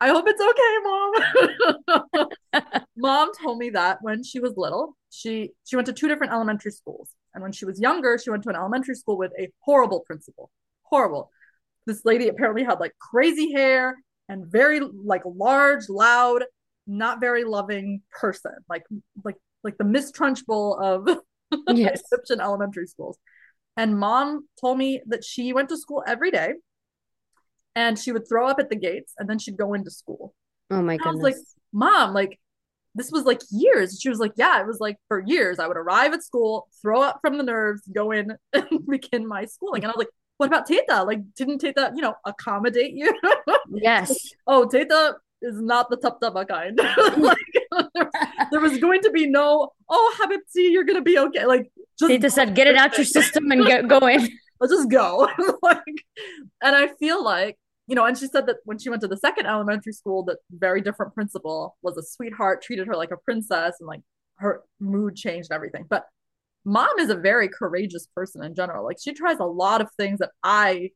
I 0.00 0.08
hope 0.08 0.26
it's 0.28 0.40
okay, 0.40 0.78
mom. 2.14 2.28
mom 2.96 3.32
told 3.42 3.58
me 3.58 3.70
that 3.70 3.98
when 4.00 4.22
she 4.22 4.38
was 4.38 4.52
little, 4.56 4.96
she 5.10 5.50
she 5.64 5.76
went 5.76 5.86
to 5.86 5.92
two 5.92 6.08
different 6.08 6.32
elementary 6.32 6.70
schools. 6.70 7.10
And 7.34 7.42
when 7.42 7.52
she 7.52 7.64
was 7.64 7.80
younger, 7.80 8.18
she 8.18 8.30
went 8.30 8.42
to 8.44 8.48
an 8.48 8.56
elementary 8.56 8.94
school 8.94 9.16
with 9.18 9.32
a 9.38 9.50
horrible 9.60 10.00
principal. 10.00 10.50
Horrible. 10.82 11.30
This 11.86 12.04
lady 12.04 12.28
apparently 12.28 12.64
had 12.64 12.80
like 12.80 12.92
crazy 12.98 13.52
hair 13.52 13.96
and 14.28 14.46
very 14.46 14.80
like 14.80 15.22
large, 15.24 15.88
loud, 15.88 16.44
not 16.88 17.20
very 17.20 17.44
loving 17.44 18.02
person. 18.10 18.52
Like 18.68 18.84
like 19.24 19.36
like 19.62 19.78
the 19.78 19.84
Miss 19.84 20.10
Trunchbull 20.10 20.82
of 20.82 21.18
yes. 21.68 22.02
Egyptian 22.10 22.40
elementary 22.40 22.86
schools. 22.86 23.18
And 23.76 23.98
mom 23.98 24.48
told 24.60 24.78
me 24.78 25.02
that 25.06 25.22
she 25.22 25.52
went 25.52 25.68
to 25.68 25.76
school 25.76 26.02
every 26.06 26.32
day 26.32 26.54
and 27.76 27.96
she 27.96 28.10
would 28.10 28.28
throw 28.28 28.48
up 28.48 28.58
at 28.58 28.70
the 28.70 28.76
gates 28.76 29.14
and 29.18 29.30
then 29.30 29.38
she'd 29.38 29.56
go 29.56 29.74
into 29.74 29.90
school. 29.90 30.34
Oh 30.70 30.82
my 30.82 30.94
and 30.94 31.02
goodness. 31.02 31.22
Was 31.22 31.22
like, 31.22 31.36
Mom, 31.72 32.12
like 32.12 32.40
this 32.94 33.12
was 33.12 33.24
like 33.24 33.40
years. 33.50 34.00
She 34.00 34.08
was 34.08 34.18
like, 34.18 34.32
Yeah, 34.36 34.60
it 34.60 34.66
was 34.66 34.80
like 34.80 34.96
for 35.06 35.22
years. 35.24 35.58
I 35.58 35.68
would 35.68 35.76
arrive 35.76 36.12
at 36.12 36.24
school, 36.24 36.68
throw 36.82 37.00
up 37.00 37.20
from 37.20 37.38
the 37.38 37.44
nerves, 37.44 37.82
go 37.94 38.10
in 38.10 38.32
and 38.52 38.86
begin 38.88 39.26
my 39.26 39.44
schooling. 39.44 39.84
And 39.84 39.92
I 39.92 39.94
was 39.94 40.04
like, 40.04 40.14
What 40.38 40.46
about 40.46 40.66
Teta? 40.66 41.04
Like, 41.04 41.20
didn't 41.34 41.58
Teta, 41.58 41.92
you 41.94 42.02
know, 42.02 42.14
accommodate 42.24 42.94
you? 42.94 43.12
yes. 43.70 44.32
oh, 44.46 44.66
Teta 44.66 45.16
is 45.42 45.60
not 45.60 45.90
the 45.90 45.96
top 45.96 46.20
tapa 46.20 46.44
kind. 46.44 46.78
like 47.18 47.36
there, 47.94 48.10
there, 48.50 48.60
was 48.60 48.78
going 48.78 49.02
to 49.02 49.10
be 49.10 49.26
no, 49.26 49.70
oh 49.88 50.16
Habibti, 50.18 50.70
you're 50.70 50.84
gonna 50.84 51.02
be 51.02 51.18
okay. 51.18 51.46
Like 51.46 51.70
just 51.98 52.34
said, 52.34 52.54
get 52.54 52.66
it 52.66 52.76
out 52.76 52.96
your 52.96 53.04
system 53.04 53.50
and 53.50 53.66
get 53.66 53.88
going. 53.88 54.28
Let's 54.60 54.72
just 54.76 54.90
go. 54.90 55.28
like, 55.62 55.82
and 56.62 56.76
I 56.76 56.88
feel 56.98 57.22
like 57.22 57.56
you 57.86 57.94
know, 57.94 58.04
and 58.04 58.18
she 58.18 58.26
said 58.26 58.46
that 58.46 58.56
when 58.64 58.78
she 58.78 58.90
went 58.90 59.00
to 59.00 59.08
the 59.08 59.16
second 59.16 59.46
elementary 59.46 59.94
school, 59.94 60.22
that 60.24 60.36
very 60.50 60.82
different 60.82 61.14
principal 61.14 61.76
was 61.80 61.96
a 61.96 62.02
sweetheart, 62.02 62.62
treated 62.62 62.86
her 62.86 62.94
like 62.94 63.10
a 63.12 63.16
princess, 63.16 63.76
and 63.80 63.86
like 63.86 64.02
her 64.36 64.62
mood 64.78 65.16
changed 65.16 65.50
and 65.50 65.56
everything. 65.56 65.86
But 65.88 66.06
mom 66.64 66.98
is 66.98 67.08
a 67.08 67.16
very 67.16 67.48
courageous 67.48 68.06
person 68.14 68.44
in 68.44 68.54
general. 68.54 68.84
Like 68.84 68.98
she 69.02 69.14
tries 69.14 69.38
a 69.38 69.44
lot 69.44 69.80
of 69.80 69.88
things 69.96 70.18
that 70.18 70.30
I 70.42 70.90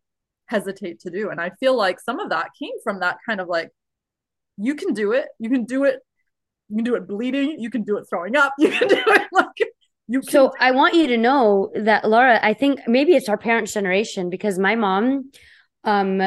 hesitate 0.46 1.00
to 1.00 1.11
do. 1.11 1.30
And 1.30 1.40
I 1.40 1.50
feel 1.58 1.76
like 1.76 1.99
some 1.99 2.20
of 2.20 2.30
that 2.30 2.50
came 2.58 2.75
from 2.84 3.00
that 3.00 3.18
kind 3.26 3.40
of 3.40 3.49
like, 3.49 3.70
you 4.56 4.75
can 4.75 4.94
do 4.94 5.12
it. 5.12 5.26
You 5.38 5.50
can 5.50 5.64
do 5.64 5.85
it. 5.85 6.00
You 6.68 6.76
can 6.76 6.85
do 6.85 6.94
it 6.94 7.06
bleeding. 7.06 7.56
You 7.59 7.71
can 7.71 7.82
do 7.82 7.99
it 7.99 8.06
throwing 8.09 8.37
up. 8.37 8.54
You 8.59 8.71
can 8.71 8.88
do 8.88 8.97
it 8.97 9.28
like 9.32 9.73
you 10.09 10.21
can. 10.21 10.30
So 10.30 10.52
I 10.59 10.71
want 10.73 10.94
you 10.94 11.06
to 11.09 11.16
know 11.16 11.71
that 11.75 12.09
Laura, 12.09 12.38
I 12.42 12.54
think 12.54 12.80
maybe 12.87 13.14
it's 13.14 13.28
our 13.28 13.38
parents' 13.38 13.73
generation 13.73 14.30
because 14.30 14.59
my 14.59 14.75
mom, 14.75 15.30
um, 15.85 16.21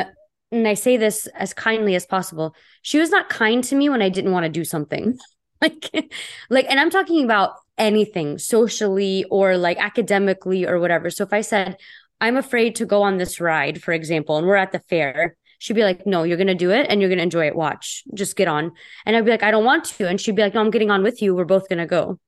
and 0.51 0.67
I 0.67 0.73
say 0.75 0.97
this 0.97 1.27
as 1.27 1.53
kindly 1.53 1.95
as 1.95 2.05
possible. 2.05 2.55
She 2.81 2.99
was 2.99 3.09
not 3.09 3.29
kind 3.29 3.63
to 3.65 3.75
me 3.75 3.89
when 3.89 4.01
I 4.01 4.09
didn't 4.09 4.31
want 4.31 4.45
to 4.45 4.49
do 4.49 4.63
something. 4.63 5.17
like 5.61 6.11
like 6.49 6.65
and 6.69 6.79
I'm 6.79 6.89
talking 6.89 7.23
about 7.23 7.53
anything 7.77 8.37
socially 8.37 9.25
or 9.31 9.57
like 9.57 9.77
academically 9.79 10.65
or 10.65 10.79
whatever. 10.79 11.09
So 11.09 11.23
if 11.23 11.33
I 11.33 11.41
said 11.41 11.77
I'm 12.21 12.37
afraid 12.37 12.75
to 12.75 12.85
go 12.85 13.03
on 13.03 13.17
this 13.17 13.39
ride, 13.39 13.81
for 13.81 13.93
example, 13.93 14.37
and 14.37 14.47
we're 14.47 14.55
at 14.55 14.71
the 14.71 14.79
fair, 14.79 15.35
she'd 15.65 15.73
be 15.73 15.83
like, 15.83 16.05
No, 16.05 16.23
you're 16.23 16.37
gonna 16.37 16.53
do 16.53 16.69
it 16.69 16.85
and 16.89 17.01
you're 17.01 17.09
gonna 17.09 17.23
enjoy 17.23 17.47
it. 17.47 17.55
Watch, 17.55 18.03
just 18.13 18.35
get 18.35 18.47
on. 18.47 18.71
And 19.05 19.15
I'd 19.15 19.25
be 19.25 19.31
like, 19.31 19.41
I 19.41 19.49
don't 19.49 19.65
want 19.65 19.85
to. 19.85 20.07
And 20.07 20.21
she'd 20.21 20.35
be 20.35 20.43
like, 20.43 20.53
No, 20.53 20.61
I'm 20.61 20.69
getting 20.69 20.91
on 20.91 21.01
with 21.01 21.21
you. 21.21 21.33
We're 21.33 21.45
both 21.45 21.67
gonna 21.67 21.87
go. 21.87 22.19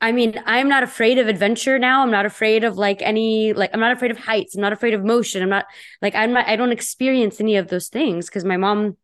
I 0.00 0.10
mean, 0.10 0.42
I'm 0.44 0.68
not 0.68 0.82
afraid 0.82 1.18
of 1.18 1.28
adventure 1.28 1.78
now. 1.78 2.02
I'm 2.02 2.10
not 2.10 2.26
afraid 2.26 2.64
of 2.64 2.76
like 2.76 3.00
any 3.00 3.52
like 3.52 3.70
I'm 3.72 3.80
not 3.80 3.92
afraid 3.92 4.10
of 4.10 4.18
heights. 4.18 4.56
I'm 4.56 4.60
not 4.60 4.72
afraid 4.72 4.92
of 4.92 5.04
motion. 5.04 5.40
I'm 5.42 5.48
not 5.48 5.66
like 6.02 6.16
I'm 6.16 6.32
not 6.32 6.48
I 6.48 6.56
don't 6.56 6.72
experience 6.72 7.40
any 7.40 7.56
of 7.56 7.68
those 7.68 7.88
things 7.88 8.26
because 8.26 8.44
my 8.44 8.56
mom 8.56 8.96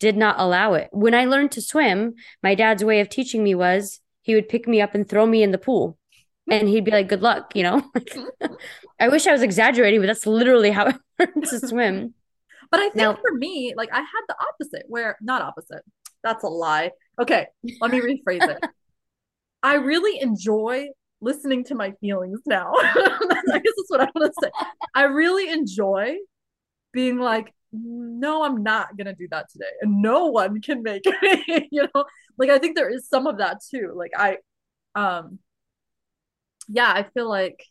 did 0.00 0.16
not 0.16 0.36
allow 0.38 0.72
it. 0.72 0.88
When 0.90 1.14
I 1.14 1.26
learned 1.26 1.52
to 1.52 1.62
swim, 1.62 2.14
my 2.42 2.54
dad's 2.54 2.82
way 2.82 3.00
of 3.00 3.10
teaching 3.10 3.44
me 3.44 3.54
was 3.54 4.00
he 4.22 4.34
would 4.34 4.48
pick 4.48 4.66
me 4.66 4.80
up 4.80 4.94
and 4.94 5.06
throw 5.06 5.26
me 5.26 5.42
in 5.42 5.52
the 5.52 5.58
pool. 5.58 5.98
And 6.50 6.68
he'd 6.68 6.84
be 6.84 6.90
like, 6.90 7.08
"Good 7.08 7.22
luck," 7.22 7.54
you 7.54 7.62
know. 7.62 7.84
I 8.98 9.08
wish 9.08 9.26
I 9.26 9.32
was 9.32 9.42
exaggerating, 9.42 10.00
but 10.00 10.06
that's 10.06 10.26
literally 10.26 10.70
how 10.70 10.86
I 10.88 10.94
learned 11.18 11.44
to 11.50 11.68
swim. 11.68 12.14
But 12.72 12.80
I 12.80 12.84
think 12.84 12.96
now, 12.96 13.14
for 13.14 13.32
me, 13.32 13.74
like 13.76 13.90
I 13.92 13.98
had 13.98 14.22
the 14.28 14.34
opposite, 14.40 14.84
where 14.88 15.18
not 15.20 15.42
opposite. 15.42 15.82
That's 16.24 16.42
a 16.42 16.48
lie. 16.48 16.90
Okay, 17.20 17.46
let 17.82 17.90
me 17.90 18.00
rephrase 18.00 18.48
it. 18.48 18.58
I 19.62 19.74
really 19.74 20.20
enjoy 20.20 20.88
listening 21.20 21.64
to 21.64 21.74
my 21.74 21.92
feelings 22.00 22.40
now. 22.46 22.72
I 22.76 23.60
guess 23.62 23.72
that's 23.76 23.88
what 23.88 24.00
I 24.00 24.08
want 24.14 24.32
to 24.32 24.40
say. 24.42 24.50
I 24.94 25.02
really 25.04 25.50
enjoy 25.50 26.16
being 26.92 27.18
like, 27.18 27.52
no, 27.72 28.42
I'm 28.42 28.62
not 28.62 28.96
gonna 28.96 29.14
do 29.14 29.28
that 29.30 29.50
today, 29.50 29.70
and 29.82 30.00
no 30.00 30.28
one 30.28 30.62
can 30.62 30.82
make 30.82 31.04
me. 31.22 31.68
you 31.70 31.86
know, 31.94 32.04
like 32.38 32.48
I 32.48 32.58
think 32.58 32.74
there 32.74 32.90
is 32.90 33.06
some 33.06 33.26
of 33.26 33.36
that 33.36 33.58
too. 33.70 33.92
Like 33.94 34.12
I, 34.16 34.38
um, 34.94 35.40
yeah, 36.68 36.90
I 36.90 37.02
feel 37.02 37.28
like 37.28 37.62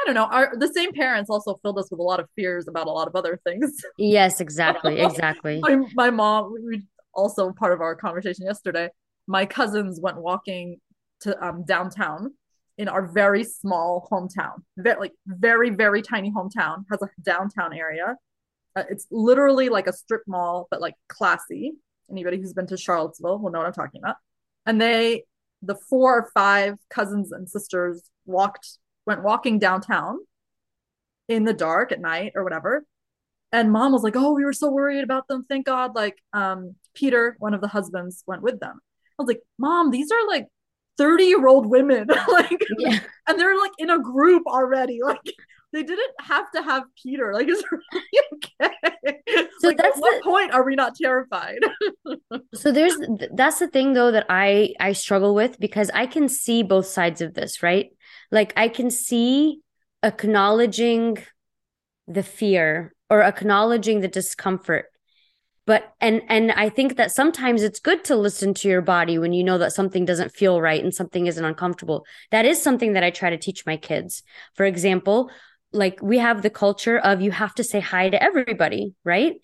I 0.00 0.04
don't 0.06 0.14
know. 0.14 0.26
Our 0.26 0.56
the 0.56 0.72
same 0.72 0.92
parents 0.92 1.30
also 1.30 1.58
filled 1.62 1.78
us 1.78 1.90
with 1.90 2.00
a 2.00 2.02
lot 2.02 2.20
of 2.20 2.28
fears 2.36 2.68
about 2.68 2.86
a 2.86 2.90
lot 2.90 3.08
of 3.08 3.16
other 3.16 3.40
things. 3.44 3.72
Yes, 3.98 4.40
exactly, 4.40 5.00
exactly. 5.00 5.60
my, 5.60 5.82
my 5.94 6.10
mom, 6.10 6.54
we 6.64 6.82
also 7.14 7.52
part 7.52 7.72
of 7.72 7.80
our 7.80 7.96
conversation 7.96 8.46
yesterday. 8.46 8.88
My 9.26 9.44
cousins 9.44 10.00
went 10.00 10.18
walking 10.18 10.78
to 11.20 11.44
um, 11.44 11.64
downtown 11.64 12.34
in 12.76 12.88
our 12.88 13.06
very 13.06 13.42
small 13.42 14.08
hometown, 14.10 14.62
very, 14.76 15.00
like 15.00 15.12
very 15.26 15.70
very 15.70 16.00
tiny 16.00 16.30
hometown 16.30 16.84
has 16.90 17.02
a 17.02 17.08
downtown 17.22 17.72
area. 17.74 18.16
Uh, 18.76 18.84
it's 18.88 19.06
literally 19.10 19.68
like 19.68 19.88
a 19.88 19.92
strip 19.92 20.22
mall, 20.26 20.68
but 20.70 20.80
like 20.80 20.94
classy. 21.08 21.72
Anybody 22.10 22.38
who's 22.38 22.52
been 22.52 22.66
to 22.68 22.76
Charlottesville 22.76 23.38
will 23.38 23.50
know 23.50 23.58
what 23.58 23.66
I'm 23.66 23.72
talking 23.72 24.00
about. 24.02 24.16
And 24.64 24.80
they, 24.80 25.24
the 25.60 25.74
four 25.74 26.18
or 26.18 26.30
five 26.32 26.76
cousins 26.88 27.32
and 27.32 27.48
sisters, 27.48 28.08
walked 28.24 28.78
went 29.08 29.24
walking 29.24 29.58
downtown 29.58 30.18
in 31.26 31.42
the 31.42 31.52
dark 31.52 31.90
at 31.90 32.00
night 32.00 32.32
or 32.36 32.44
whatever. 32.44 32.84
And 33.50 33.72
mom 33.72 33.92
was 33.92 34.02
like, 34.02 34.14
"Oh, 34.14 34.34
we 34.34 34.44
were 34.44 34.52
so 34.52 34.70
worried 34.70 35.02
about 35.02 35.26
them. 35.26 35.44
Thank 35.48 35.66
God." 35.66 35.96
Like, 35.96 36.18
um, 36.32 36.76
Peter, 36.94 37.36
one 37.40 37.54
of 37.54 37.60
the 37.60 37.68
husbands, 37.68 38.22
went 38.26 38.42
with 38.42 38.60
them. 38.60 38.78
I 39.18 39.22
was 39.22 39.28
like, 39.28 39.42
"Mom, 39.58 39.90
these 39.90 40.12
are 40.12 40.28
like 40.28 40.46
30 40.98 41.24
year 41.24 41.46
old 41.46 41.66
women 41.66 42.06
like 42.28 42.60
yeah. 42.78 42.98
and 43.26 43.38
they're 43.38 43.56
like 43.56 43.70
in 43.78 43.88
a 43.88 43.98
group 43.98 44.42
already 44.46 45.00
like 45.04 45.32
they 45.72 45.82
didn't 45.82 46.14
have 46.20 46.50
to 46.50 46.62
have 46.62 46.82
peter 47.02 47.32
like 47.32 47.46
it's 47.48 47.62
really 47.70 48.04
okay 48.34 48.74
so 49.60 49.68
like, 49.68 49.76
that's 49.76 49.96
at 49.96 50.00
what 50.00 50.22
the, 50.22 50.28
point 50.28 50.52
are 50.52 50.64
we 50.64 50.74
not 50.74 50.94
terrified 50.94 51.58
so 52.54 52.72
there's 52.72 52.96
that's 53.32 53.60
the 53.60 53.68
thing 53.68 53.92
though 53.92 54.10
that 54.10 54.26
i 54.28 54.74
i 54.80 54.92
struggle 54.92 55.34
with 55.34 55.58
because 55.60 55.90
i 55.94 56.06
can 56.06 56.28
see 56.28 56.62
both 56.62 56.86
sides 56.86 57.20
of 57.20 57.34
this 57.34 57.62
right 57.62 57.90
like 58.30 58.52
i 58.56 58.68
can 58.68 58.90
see 58.90 59.60
acknowledging 60.02 61.18
the 62.06 62.22
fear 62.22 62.94
or 63.10 63.22
acknowledging 63.22 64.00
the 64.00 64.08
discomfort. 64.08 64.86
But 65.66 65.92
and 66.00 66.22
and 66.28 66.50
i 66.52 66.70
think 66.70 66.96
that 66.96 67.12
sometimes 67.12 67.62
it's 67.62 67.78
good 67.78 68.02
to 68.04 68.16
listen 68.16 68.54
to 68.54 68.68
your 68.68 68.80
body 68.80 69.18
when 69.18 69.34
you 69.34 69.44
know 69.44 69.58
that 69.58 69.72
something 69.72 70.06
doesn't 70.06 70.32
feel 70.34 70.60
right 70.60 70.82
and 70.82 70.94
something 70.94 71.26
isn't 71.26 71.44
uncomfortable. 71.44 72.06
That 72.30 72.46
is 72.46 72.62
something 72.62 72.94
that 72.94 73.04
i 73.04 73.10
try 73.10 73.30
to 73.30 73.36
teach 73.36 73.66
my 73.66 73.76
kids. 73.76 74.22
For 74.54 74.64
example 74.64 75.30
like 75.70 76.00
we 76.02 76.16
have 76.16 76.40
the 76.40 76.50
culture 76.50 76.98
of 76.98 77.20
you 77.20 77.30
have 77.30 77.54
to 77.54 77.62
say 77.62 77.78
hi 77.78 78.08
to 78.08 78.22
everybody 78.22 78.94
right 79.04 79.34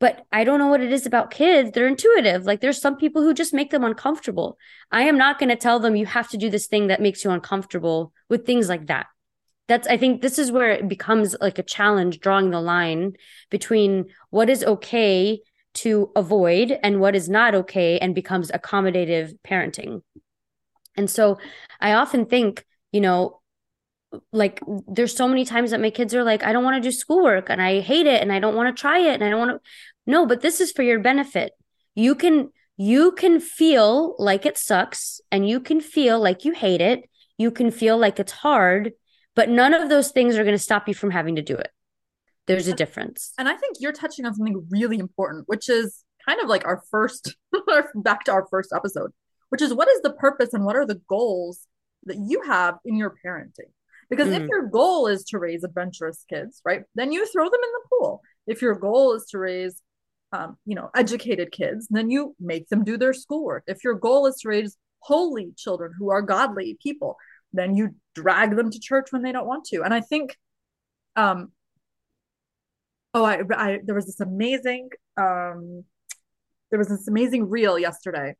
but 0.00 0.26
i 0.32 0.42
don't 0.42 0.58
know 0.58 0.66
what 0.66 0.80
it 0.80 0.92
is 0.92 1.06
about 1.06 1.30
kids. 1.30 1.70
They're 1.70 1.86
intuitive. 1.86 2.44
Like 2.44 2.60
there's 2.60 2.80
some 2.80 2.96
people 2.96 3.22
who 3.22 3.32
just 3.34 3.54
make 3.54 3.70
them 3.70 3.84
uncomfortable. 3.84 4.58
I 4.90 5.02
am 5.02 5.18
not 5.18 5.38
going 5.38 5.50
to 5.50 5.56
tell 5.56 5.78
them 5.78 5.94
you 5.94 6.06
have 6.06 6.28
to 6.30 6.36
do 6.36 6.50
this 6.50 6.66
thing 6.66 6.88
that 6.88 7.02
makes 7.02 7.24
you 7.24 7.30
uncomfortable 7.30 8.12
with 8.28 8.46
things 8.46 8.68
like 8.68 8.86
that. 8.88 9.06
That's 9.68 9.86
i 9.86 9.96
think 9.96 10.20
this 10.20 10.38
is 10.38 10.50
where 10.50 10.70
it 10.72 10.88
becomes 10.88 11.36
like 11.40 11.58
a 11.58 11.62
challenge 11.76 12.18
drawing 12.18 12.50
the 12.50 12.60
line 12.60 13.12
between 13.50 14.06
what 14.30 14.50
is 14.50 14.64
okay 14.64 15.40
to 15.72 16.10
avoid 16.16 16.78
and 16.82 17.00
what 17.00 17.14
is 17.14 17.28
not 17.28 17.54
okay 17.54 17.98
and 17.98 18.14
becomes 18.14 18.50
accommodative 18.50 19.38
parenting. 19.46 20.02
And 20.96 21.08
so 21.08 21.38
I 21.80 21.92
often 21.92 22.26
think, 22.26 22.64
you 22.92 23.00
know, 23.00 23.39
like 24.32 24.60
there's 24.88 25.16
so 25.16 25.28
many 25.28 25.44
times 25.44 25.70
that 25.70 25.80
my 25.80 25.90
kids 25.90 26.14
are 26.14 26.24
like, 26.24 26.42
I 26.42 26.52
don't 26.52 26.64
want 26.64 26.82
to 26.82 26.88
do 26.88 26.92
schoolwork 26.92 27.48
and 27.48 27.62
I 27.62 27.80
hate 27.80 28.06
it 28.06 28.20
and 28.22 28.32
I 28.32 28.38
don't 28.38 28.56
want 28.56 28.74
to 28.74 28.80
try 28.80 28.98
it 28.98 29.14
and 29.14 29.24
I 29.24 29.30
don't 29.30 29.38
want 29.38 29.62
to. 29.62 29.70
No, 30.06 30.26
but 30.26 30.40
this 30.40 30.60
is 30.60 30.72
for 30.72 30.82
your 30.82 30.98
benefit. 30.98 31.52
You 31.94 32.14
can 32.14 32.50
you 32.76 33.12
can 33.12 33.40
feel 33.40 34.16
like 34.18 34.46
it 34.46 34.56
sucks 34.56 35.20
and 35.30 35.48
you 35.48 35.60
can 35.60 35.80
feel 35.80 36.18
like 36.18 36.44
you 36.44 36.52
hate 36.52 36.80
it. 36.80 37.08
You 37.38 37.50
can 37.50 37.70
feel 37.70 37.98
like 37.98 38.18
it's 38.18 38.32
hard, 38.32 38.92
but 39.34 39.48
none 39.48 39.74
of 39.74 39.88
those 39.88 40.10
things 40.10 40.36
are 40.36 40.44
going 40.44 40.56
to 40.56 40.62
stop 40.62 40.88
you 40.88 40.94
from 40.94 41.10
having 41.10 41.36
to 41.36 41.42
do 41.42 41.56
it 41.56 41.70
there's 42.50 42.66
a 42.66 42.74
difference. 42.74 43.32
And 43.38 43.48
I 43.48 43.56
think 43.56 43.76
you're 43.78 43.92
touching 43.92 44.26
on 44.26 44.34
something 44.34 44.66
really 44.70 44.98
important, 44.98 45.44
which 45.46 45.68
is 45.68 46.04
kind 46.28 46.40
of 46.40 46.48
like 46.48 46.66
our 46.66 46.82
first, 46.90 47.36
back 47.94 48.24
to 48.24 48.32
our 48.32 48.46
first 48.50 48.72
episode, 48.74 49.12
which 49.50 49.62
is 49.62 49.72
what 49.72 49.88
is 49.88 50.00
the 50.02 50.12
purpose 50.12 50.52
and 50.52 50.64
what 50.64 50.74
are 50.74 50.84
the 50.84 51.00
goals 51.08 51.66
that 52.06 52.16
you 52.16 52.42
have 52.42 52.74
in 52.84 52.96
your 52.96 53.14
parenting? 53.24 53.70
Because 54.10 54.28
mm. 54.28 54.40
if 54.40 54.48
your 54.48 54.66
goal 54.66 55.06
is 55.06 55.24
to 55.26 55.38
raise 55.38 55.64
adventurous 55.64 56.24
kids, 56.28 56.60
right, 56.64 56.82
then 56.94 57.12
you 57.12 57.26
throw 57.26 57.44
them 57.44 57.60
in 57.62 57.70
the 57.72 57.88
pool. 57.90 58.20
If 58.46 58.60
your 58.60 58.74
goal 58.74 59.14
is 59.14 59.24
to 59.30 59.38
raise, 59.38 59.80
um, 60.32 60.56
you 60.66 60.74
know, 60.74 60.90
educated 60.94 61.52
kids, 61.52 61.86
then 61.90 62.10
you 62.10 62.34
make 62.40 62.68
them 62.68 62.84
do 62.84 62.96
their 62.96 63.14
schoolwork. 63.14 63.64
If 63.66 63.84
your 63.84 63.94
goal 63.94 64.26
is 64.26 64.36
to 64.40 64.48
raise 64.48 64.76
holy 64.98 65.52
children 65.56 65.92
who 65.98 66.10
are 66.10 66.22
godly 66.22 66.76
people, 66.82 67.16
then 67.52 67.76
you 67.76 67.94
drag 68.14 68.56
them 68.56 68.70
to 68.70 68.80
church 68.80 69.08
when 69.10 69.22
they 69.22 69.32
don't 69.32 69.46
want 69.46 69.64
to. 69.66 69.82
And 69.82 69.94
I 69.94 70.00
think 70.00 70.36
um, 71.16 71.52
oh 73.14 73.24
I, 73.24 73.42
I 73.54 73.78
there 73.84 73.94
was 73.94 74.06
this 74.06 74.20
amazing 74.20 74.90
um 75.16 75.84
there 76.70 76.78
was 76.78 76.88
this 76.88 77.08
amazing 77.08 77.48
reel 77.48 77.78
yesterday 77.78 78.34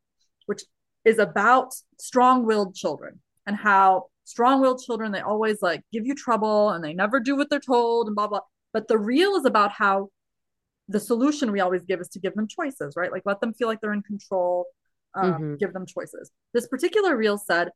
which 0.47 0.63
is 1.05 1.19
about 1.19 1.73
strong-willed 1.99 2.75
children 2.75 3.21
and 3.47 3.57
how 3.57 4.07
strong-willed 4.31 4.83
children 4.83 5.13
they 5.13 5.21
always 5.21 5.61
like 5.61 5.83
give 5.93 6.07
you 6.07 6.15
trouble 6.15 6.71
and 6.71 6.85
they 6.85 6.95
never 6.95 7.21
do 7.21 7.37
what 7.37 7.51
they're 7.51 7.61
told 7.61 8.07
and 8.07 8.17
blah 8.17 8.29
blah. 8.29 8.41
But 8.73 8.89
the 8.89 8.99
real 8.99 9.35
is 9.37 9.45
about 9.45 9.73
how 9.73 10.09
the 10.89 11.01
solution 11.01 11.53
we 11.53 11.61
always 11.61 11.83
give 11.83 12.01
is 12.01 12.09
to 12.11 12.21
give 12.21 12.35
them 12.35 12.49
choices 12.49 12.95
right? 12.97 13.13
Like 13.13 13.23
let 13.25 13.41
them 13.41 13.53
feel 13.55 13.69
like 13.69 13.81
they're 13.81 13.93
in 13.93 14.03
control 14.03 14.67
um, 15.15 15.33
mm-hmm. 15.33 15.55
give 15.57 15.73
them 15.73 15.87
choices. 15.87 16.31
This 16.55 16.69
particular 16.69 17.17
reel 17.17 17.39
said 17.39 17.71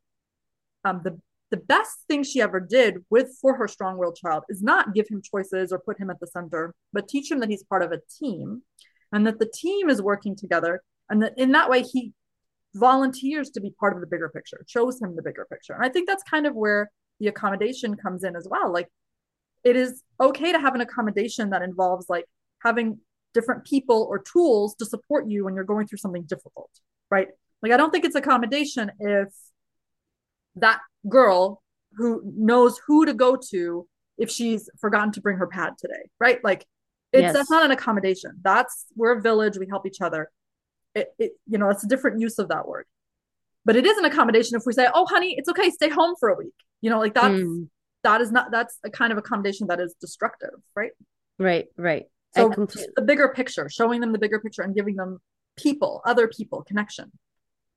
um, 0.83 1.01
the 1.03 1.19
the 1.51 1.57
best 1.57 1.99
thing 2.07 2.23
she 2.23 2.41
ever 2.41 2.59
did 2.59 2.97
with 3.09 3.29
for 3.39 3.55
her 3.55 3.67
strong-willed 3.67 4.17
child 4.17 4.43
is 4.49 4.61
not 4.63 4.93
give 4.93 5.07
him 5.07 5.21
choices 5.21 5.71
or 5.71 5.79
put 5.79 5.99
him 5.99 6.09
at 6.09 6.19
the 6.19 6.27
center 6.27 6.73
but 6.91 7.07
teach 7.07 7.29
him 7.31 7.39
that 7.39 7.49
he's 7.49 7.63
part 7.63 7.83
of 7.83 7.91
a 7.91 8.01
team 8.19 8.63
and 9.13 9.27
that 9.27 9.39
the 9.39 9.51
team 9.53 9.89
is 9.89 10.01
working 10.01 10.35
together 10.35 10.81
and 11.09 11.21
that 11.21 11.33
in 11.37 11.51
that 11.51 11.69
way 11.69 11.81
he 11.81 12.13
volunteers 12.75 13.49
to 13.49 13.61
be 13.61 13.71
part 13.79 13.93
of 13.93 14.01
the 14.01 14.07
bigger 14.07 14.29
picture 14.29 14.63
shows 14.67 15.01
him 15.01 15.15
the 15.15 15.21
bigger 15.21 15.47
picture 15.49 15.73
and 15.73 15.83
i 15.83 15.89
think 15.89 16.07
that's 16.07 16.23
kind 16.23 16.45
of 16.45 16.55
where 16.55 16.91
the 17.19 17.27
accommodation 17.27 17.95
comes 17.95 18.23
in 18.23 18.35
as 18.35 18.47
well 18.49 18.71
like 18.71 18.87
it 19.63 19.75
is 19.75 20.03
okay 20.19 20.51
to 20.51 20.59
have 20.59 20.75
an 20.75 20.81
accommodation 20.81 21.49
that 21.49 21.61
involves 21.61 22.07
like 22.09 22.25
having 22.63 22.99
different 23.33 23.65
people 23.65 24.07
or 24.09 24.19
tools 24.19 24.75
to 24.75 24.85
support 24.85 25.27
you 25.27 25.45
when 25.45 25.55
you're 25.55 25.63
going 25.63 25.87
through 25.87 25.97
something 25.97 26.23
difficult 26.23 26.69
right 27.09 27.29
like 27.61 27.71
i 27.71 27.77
don't 27.77 27.91
think 27.91 28.05
it's 28.05 28.15
accommodation 28.15 28.91
if 28.99 29.29
that 30.55 30.79
girl 31.07 31.61
who 31.97 32.21
knows 32.25 32.79
who 32.85 33.05
to 33.05 33.13
go 33.13 33.37
to 33.51 33.87
if 34.17 34.29
she's 34.29 34.69
forgotten 34.79 35.11
to 35.13 35.21
bring 35.21 35.37
her 35.37 35.47
pad 35.47 35.73
today, 35.77 36.09
right? 36.19 36.43
Like 36.43 36.65
it's 37.11 37.21
yes. 37.21 37.33
that's 37.33 37.49
not 37.49 37.65
an 37.65 37.71
accommodation. 37.71 38.31
That's 38.41 38.85
we're 38.95 39.17
a 39.17 39.21
village, 39.21 39.57
we 39.57 39.67
help 39.67 39.85
each 39.85 40.01
other. 40.01 40.29
It, 40.95 41.09
it 41.19 41.31
you 41.47 41.57
know, 41.57 41.69
it's 41.69 41.83
a 41.83 41.87
different 41.87 42.19
use 42.19 42.39
of 42.39 42.47
that 42.49 42.67
word. 42.67 42.85
But 43.65 43.75
it 43.75 43.85
is 43.85 43.97
an 43.97 44.05
accommodation 44.05 44.57
if 44.57 44.63
we 44.65 44.73
say, 44.73 44.87
"Oh, 44.93 45.05
honey, 45.05 45.35
it's 45.37 45.49
okay, 45.49 45.69
stay 45.69 45.89
home 45.89 46.15
for 46.19 46.29
a 46.29 46.35
week." 46.35 46.53
You 46.81 46.89
know, 46.89 46.99
like 46.99 47.13
that's 47.13 47.33
mm. 47.33 47.67
that 48.03 48.21
is 48.21 48.31
not 48.31 48.51
that's 48.51 48.77
a 48.83 48.89
kind 48.89 49.11
of 49.11 49.17
accommodation 49.17 49.67
that 49.67 49.79
is 49.79 49.95
destructive, 49.99 50.51
right? 50.75 50.91
Right, 51.37 51.65
right. 51.77 52.05
So 52.35 52.49
the 52.95 53.01
bigger 53.01 53.29
picture, 53.29 53.69
showing 53.69 54.01
them 54.01 54.11
the 54.11 54.19
bigger 54.19 54.39
picture 54.39 54.61
and 54.61 54.75
giving 54.75 54.95
them 54.95 55.19
people, 55.57 56.01
other 56.05 56.27
people, 56.27 56.63
connection. 56.63 57.11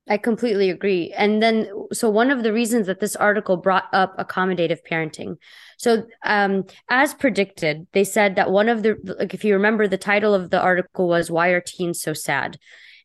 I 0.09 0.17
completely 0.17 0.71
agree. 0.71 1.13
And 1.17 1.43
then, 1.43 1.71
so 1.93 2.09
one 2.09 2.31
of 2.31 2.43
the 2.43 2.53
reasons 2.53 2.87
that 2.87 2.99
this 2.99 3.15
article 3.15 3.57
brought 3.57 3.85
up 3.93 4.17
accommodative 4.17 4.79
parenting. 4.91 5.37
So, 5.77 6.07
um, 6.25 6.65
as 6.89 7.13
predicted, 7.15 7.87
they 7.93 8.05
said 8.05 8.37
that 8.37 8.51
one 8.51 8.69
of 8.69 8.83
the, 8.83 8.97
like, 9.19 9.35
if 9.35 9.45
you 9.45 9.53
remember, 9.55 9.87
the 9.87 9.99
title 9.99 10.35
of 10.35 10.51
the 10.51 10.61
article 10.61 11.09
was 11.09 11.31
"Why 11.31 11.49
Are 11.49 11.61
Teens 11.61 12.01
So 12.01 12.15
Sad?" 12.15 12.59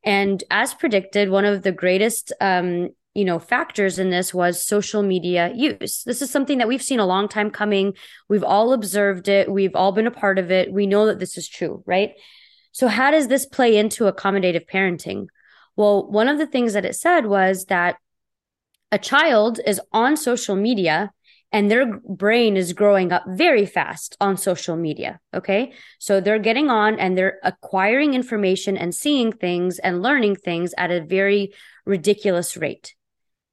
And 0.03 0.43
as 0.51 0.73
predicted, 0.73 1.29
one 1.29 1.45
of 1.45 1.63
the 1.63 1.71
greatest, 1.71 2.33
um, 2.41 2.89
you 3.13 3.25
know, 3.25 3.39
factors 3.39 3.99
in 3.99 4.09
this 4.09 4.33
was 4.33 4.65
social 4.65 5.03
media 5.03 5.51
use. 5.55 6.03
This 6.03 6.21
is 6.21 6.29
something 6.29 6.57
that 6.57 6.67
we've 6.67 6.81
seen 6.81 6.99
a 6.99 7.05
long 7.05 7.27
time 7.27 7.51
coming. 7.51 7.93
We've 8.27 8.43
all 8.43 8.73
observed 8.73 9.27
it. 9.27 9.51
We've 9.51 9.75
all 9.75 9.91
been 9.91 10.07
a 10.07 10.11
part 10.11 10.39
of 10.39 10.51
it. 10.51 10.73
We 10.73 10.87
know 10.87 11.05
that 11.05 11.19
this 11.19 11.37
is 11.37 11.47
true, 11.47 11.83
right? 11.85 12.11
So, 12.71 12.87
how 12.87 13.11
does 13.11 13.27
this 13.27 13.45
play 13.45 13.77
into 13.77 14.11
accommodative 14.11 14.67
parenting? 14.67 15.27
Well, 15.75 16.09
one 16.09 16.27
of 16.27 16.37
the 16.37 16.47
things 16.47 16.73
that 16.73 16.85
it 16.85 16.95
said 16.95 17.27
was 17.27 17.65
that 17.65 17.97
a 18.91 18.99
child 18.99 19.59
is 19.65 19.79
on 19.91 20.17
social 20.17 20.55
media 20.55 21.11
and 21.53 21.69
their 21.69 21.99
brain 21.99 22.57
is 22.57 22.73
growing 22.73 23.11
up 23.11 23.23
very 23.27 23.67
fast 23.67 24.17
on 24.19 24.37
social 24.37 24.75
media. 24.75 25.19
Okay. 25.35 25.73
So 25.99 26.19
they're 26.19 26.39
getting 26.39 26.71
on 26.71 26.99
and 26.99 27.15
they're 27.15 27.37
acquiring 27.43 28.15
information 28.15 28.75
and 28.75 28.93
seeing 28.93 29.31
things 29.31 29.77
and 29.77 30.01
learning 30.01 30.37
things 30.37 30.73
at 30.77 30.89
a 30.89 31.05
very 31.05 31.53
ridiculous 31.85 32.57
rate. 32.57 32.95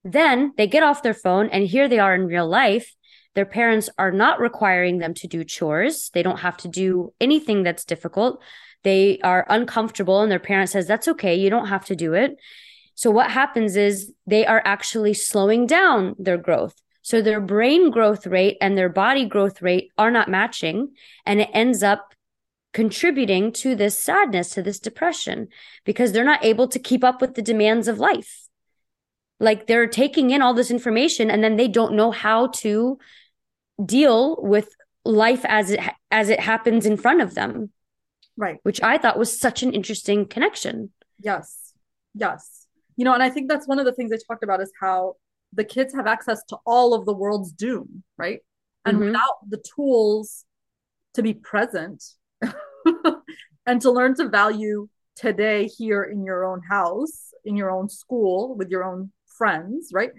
Then 0.02 0.54
they 0.56 0.66
get 0.66 0.82
off 0.82 1.02
their 1.02 1.14
phone 1.14 1.50
and 1.50 1.66
here 1.66 1.88
they 1.88 1.98
are 1.98 2.14
in 2.14 2.26
real 2.26 2.48
life. 2.48 2.94
Their 3.34 3.44
parents 3.44 3.90
are 3.98 4.10
not 4.10 4.40
requiring 4.40 4.98
them 4.98 5.12
to 5.14 5.28
do 5.28 5.44
chores. 5.44 6.10
They 6.14 6.22
don't 6.22 6.40
have 6.40 6.56
to 6.58 6.68
do 6.68 7.12
anything 7.20 7.62
that's 7.62 7.84
difficult. 7.84 8.42
They 8.82 9.18
are 9.22 9.46
uncomfortable 9.50 10.22
and 10.22 10.32
their 10.32 10.38
parent 10.38 10.70
says, 10.70 10.86
that's 10.86 11.06
okay. 11.06 11.34
You 11.34 11.50
don't 11.50 11.68
have 11.68 11.84
to 11.84 11.94
do 11.94 12.14
it. 12.14 12.36
So 12.94 13.10
what 13.10 13.30
happens 13.30 13.76
is 13.76 14.12
they 14.26 14.46
are 14.46 14.62
actually 14.64 15.12
slowing 15.12 15.66
down 15.66 16.16
their 16.18 16.38
growth. 16.38 16.74
So 17.02 17.22
their 17.22 17.40
brain 17.40 17.90
growth 17.90 18.26
rate 18.26 18.58
and 18.60 18.76
their 18.76 18.88
body 18.88 19.24
growth 19.24 19.62
rate 19.62 19.90
are 19.96 20.10
not 20.10 20.28
matching. 20.28 20.90
And 21.24 21.40
it 21.40 21.50
ends 21.52 21.82
up 21.82 22.14
contributing 22.72 23.52
to 23.52 23.74
this 23.74 23.98
sadness, 23.98 24.50
to 24.50 24.62
this 24.62 24.78
depression, 24.78 25.48
because 25.84 26.12
they're 26.12 26.24
not 26.24 26.44
able 26.44 26.68
to 26.68 26.78
keep 26.78 27.02
up 27.02 27.20
with 27.20 27.34
the 27.34 27.42
demands 27.42 27.88
of 27.88 27.98
life. 27.98 28.48
Like 29.38 29.66
they're 29.66 29.86
taking 29.86 30.30
in 30.30 30.42
all 30.42 30.54
this 30.54 30.70
information 30.70 31.30
and 31.30 31.42
then 31.42 31.56
they 31.56 31.68
don't 31.68 31.94
know 31.94 32.10
how 32.10 32.48
to 32.48 32.98
deal 33.84 34.36
with 34.42 34.68
life 35.04 35.44
as 35.46 35.70
it 35.70 35.80
as 36.10 36.28
it 36.28 36.40
happens 36.40 36.84
in 36.84 36.96
front 36.98 37.22
of 37.22 37.34
them. 37.34 37.70
Right. 38.36 38.58
Which 38.62 38.82
I 38.82 38.98
thought 38.98 39.18
was 39.18 39.38
such 39.38 39.62
an 39.62 39.72
interesting 39.72 40.26
connection. 40.26 40.90
Yes. 41.18 41.72
Yes. 42.14 42.66
You 42.96 43.04
know, 43.04 43.14
and 43.14 43.22
I 43.22 43.30
think 43.30 43.48
that's 43.48 43.66
one 43.66 43.78
of 43.78 43.86
the 43.86 43.92
things 43.92 44.12
I 44.12 44.18
talked 44.28 44.44
about 44.44 44.60
is 44.60 44.70
how 44.78 45.16
the 45.52 45.64
kids 45.64 45.94
have 45.94 46.06
access 46.06 46.42
to 46.48 46.56
all 46.66 46.94
of 46.94 47.06
the 47.06 47.12
world's 47.12 47.52
doom, 47.52 48.02
right? 48.16 48.40
And 48.84 48.96
mm-hmm. 48.96 49.06
without 49.06 49.48
the 49.48 49.62
tools 49.74 50.44
to 51.14 51.22
be 51.22 51.34
present 51.34 52.02
and 53.66 53.80
to 53.82 53.90
learn 53.90 54.14
to 54.16 54.28
value 54.28 54.88
today 55.16 55.66
here 55.66 56.04
in 56.04 56.24
your 56.24 56.44
own 56.44 56.62
house, 56.68 57.32
in 57.44 57.56
your 57.56 57.70
own 57.70 57.88
school, 57.88 58.56
with 58.56 58.70
your 58.70 58.84
own 58.84 59.12
friends, 59.26 59.90
right? 59.92 60.10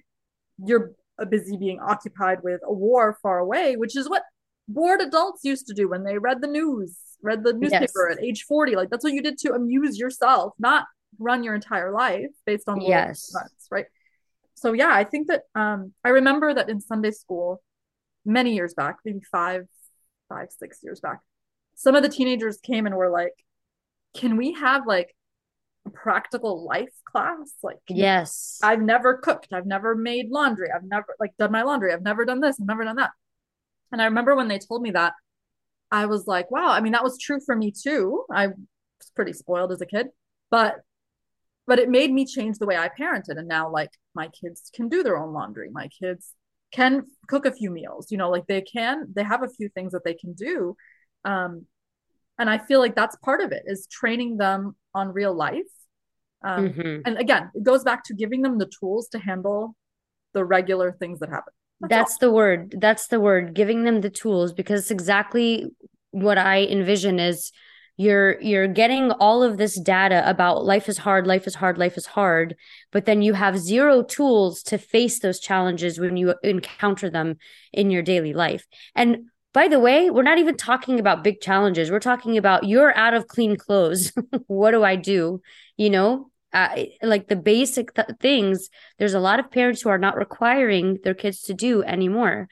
You're 0.64 0.92
busy 1.30 1.56
being 1.58 1.80
occupied 1.80 2.40
with 2.44 2.62
a 2.64 2.74
war 2.74 3.18
far 3.22 3.40
away, 3.40 3.76
which 3.78 3.96
is 3.96 4.10
what 4.10 4.24
bored 4.68 5.02
adults 5.02 5.44
used 5.44 5.68
to 5.68 5.74
do 5.74 5.90
when 5.90 6.04
they 6.04 6.18
read 6.18 6.42
the 6.42 6.48
news 6.48 6.98
read 7.24 7.44
the 7.44 7.54
newspaper 7.54 8.10
yes. 8.10 8.18
at 8.18 8.24
age 8.24 8.44
40 8.48 8.76
like 8.76 8.90
that's 8.90 9.04
what 9.04 9.14
you 9.14 9.22
did 9.22 9.38
to 9.40 9.54
amuse 9.54 9.98
yourself 9.98 10.54
not 10.60 10.86
run 11.20 11.44
your 11.44 11.56
entire 11.56 11.92
life 11.92 12.32
based 12.46 12.68
on 12.68 12.82
yes 12.82 13.34
events, 13.36 13.68
right 13.70 13.86
so 14.62 14.74
yeah 14.74 14.92
i 14.92 15.04
think 15.04 15.28
that 15.28 15.42
um 15.56 15.94
i 16.04 16.10
remember 16.10 16.54
that 16.54 16.70
in 16.70 16.80
sunday 16.80 17.12
school 17.12 17.62
many 18.26 18.54
years 18.54 18.74
back 18.74 18.98
maybe 19.04 19.22
five 19.32 19.64
five 20.30 20.48
six 20.52 20.80
years 20.84 21.00
back 21.00 21.20
some 21.76 21.96
of 21.96 22.04
the 22.04 22.10
teenagers 22.10 22.58
came 22.58 22.86
and 22.86 22.96
were 22.96 23.10
like 23.10 23.34
can 24.14 24.38
we 24.38 24.54
have 24.54 24.86
like 24.86 25.16
a 25.86 25.90
practical 25.90 26.64
life 26.66 26.94
class? 27.06 27.54
Like, 27.64 27.80
yes. 27.88 28.60
I've 28.64 28.82
never 28.82 29.18
cooked, 29.18 29.54
I've 29.54 29.66
never 29.66 29.96
made 29.96 30.30
laundry, 30.30 30.70
I've 30.74 30.84
never 30.84 31.16
like 31.20 31.36
done 31.38 31.52
my 31.52 31.64
laundry, 31.64 31.94
I've 31.94 32.02
never 32.02 32.26
done 32.26 32.42
this, 32.42 32.58
I've 32.60 32.68
never 32.68 32.84
done 32.84 32.98
that. 32.98 33.12
And 33.92 34.02
I 34.02 34.06
remember 34.06 34.36
when 34.36 34.48
they 34.48 34.60
told 34.60 34.82
me 34.82 34.92
that, 34.92 35.14
I 35.92 36.06
was 36.06 36.28
like, 36.28 36.52
wow, 36.52 36.70
I 36.70 36.82
mean, 36.82 36.94
that 36.94 37.04
was 37.04 37.18
true 37.18 37.40
for 37.46 37.56
me 37.56 37.72
too. 37.72 38.24
I 38.32 38.48
was 38.48 39.12
pretty 39.16 39.34
spoiled 39.34 39.72
as 39.72 39.82
a 39.82 39.86
kid, 39.86 40.08
but 40.50 40.76
but 41.68 41.80
it 41.80 41.90
made 41.90 42.12
me 42.12 42.26
change 42.26 42.58
the 42.58 42.66
way 42.66 42.78
I 42.78 42.90
parented. 42.90 43.38
And 43.38 43.48
now 43.48 43.70
like 43.70 43.92
my 44.14 44.28
kids 44.30 44.70
can 44.74 44.90
do 44.90 45.04
their 45.04 45.18
own 45.18 45.34
laundry. 45.34 45.70
My 45.72 45.88
kids 45.88 46.34
can 46.72 47.04
cook 47.28 47.46
a 47.46 47.52
few 47.52 47.70
meals, 47.70 48.12
you 48.12 48.18
know, 48.18 48.30
like 48.30 48.48
they 48.48 48.62
can, 48.62 49.08
they 49.14 49.24
have 49.24 49.44
a 49.44 49.50
few 49.50 49.70
things 49.70 49.92
that 49.92 50.04
they 50.04 50.14
can 50.14 50.34
do. 50.34 50.76
Um, 51.26 51.66
and 52.40 52.50
I 52.50 52.58
feel 52.58 52.80
like 52.80 52.96
that's 52.96 53.16
part 53.18 53.42
of 53.42 53.52
it 53.52 53.64
is 53.66 53.88
training 53.88 54.38
them 54.38 54.76
on 54.96 55.14
real 55.14 55.34
life. 55.34 55.62
Um, 56.44 56.70
mm-hmm. 56.70 57.02
And 57.06 57.18
again, 57.18 57.52
it 57.54 57.64
goes 57.64 57.84
back 57.84 58.04
to 58.06 58.16
giving 58.16 58.42
them 58.42 58.58
the 58.58 58.70
tools 58.80 59.10
to 59.10 59.20
handle 59.20 59.76
the 60.34 60.44
regular 60.44 60.92
things 60.94 61.20
that 61.20 61.30
happen. 61.30 61.54
That's, 61.82 61.90
that's 61.90 62.18
the 62.18 62.32
word. 62.32 62.76
That's 62.80 63.08
the 63.08 63.20
word. 63.20 63.54
Giving 63.54 63.84
them 63.84 64.02
the 64.02 64.10
tools 64.10 64.54
because 64.54 64.82
it's 64.82 64.92
exactly 64.92 65.68
what 66.12 66.38
I 66.38 66.64
envision 66.64 67.20
is 67.20 67.52
you're 67.98 68.40
you're 68.42 68.68
getting 68.68 69.12
all 69.12 69.44
of 69.44 69.58
this 69.58 69.80
data 69.80 70.28
about 70.30 70.66
life 70.66 70.90
is 70.90 70.98
hard 70.98 71.28
life 71.28 71.46
is 71.46 71.56
hard 71.56 71.78
life 71.78 71.98
is 71.98 72.06
hard 72.06 72.56
but 72.92 73.06
then 73.06 73.22
you 73.22 73.34
have 73.34 73.58
zero 73.58 74.02
tools 74.02 74.64
to 74.64 74.78
face 74.78 75.20
those 75.20 75.40
challenges 75.40 76.00
when 76.00 76.18
you 76.18 76.34
encounter 76.44 77.10
them 77.10 77.36
in 77.72 77.92
your 77.92 78.02
daily 78.02 78.34
life. 78.34 78.66
And 78.96 79.26
by 79.54 79.68
the 79.68 79.80
way 79.80 80.10
we're 80.10 80.24
not 80.24 80.40
even 80.40 80.56
talking 80.56 81.00
about 81.00 81.24
big 81.24 81.42
challenges. 81.42 81.92
We're 81.92 82.00
talking 82.00 82.38
about 82.38 82.66
you're 82.66 82.96
out 82.98 83.14
of 83.14 83.28
clean 83.28 83.58
clothes. 83.58 84.12
What 84.48 84.72
do 84.72 84.84
i 84.84 84.96
do? 84.96 85.42
You 85.78 85.90
know 85.90 86.32
uh, 86.54 86.84
like 87.02 87.28
the 87.28 87.36
basic 87.36 87.94
th- 87.94 88.08
things 88.20 88.70
there's 89.00 89.14
a 89.14 89.20
lot 89.20 89.40
of 89.40 89.52
parents 89.52 89.82
who 89.82 89.90
are 89.90 89.98
not 89.98 90.18
requiring 90.18 91.00
their 91.04 91.14
kids 91.14 91.44
to 91.44 91.54
do 91.54 91.82
anymore 91.84 92.50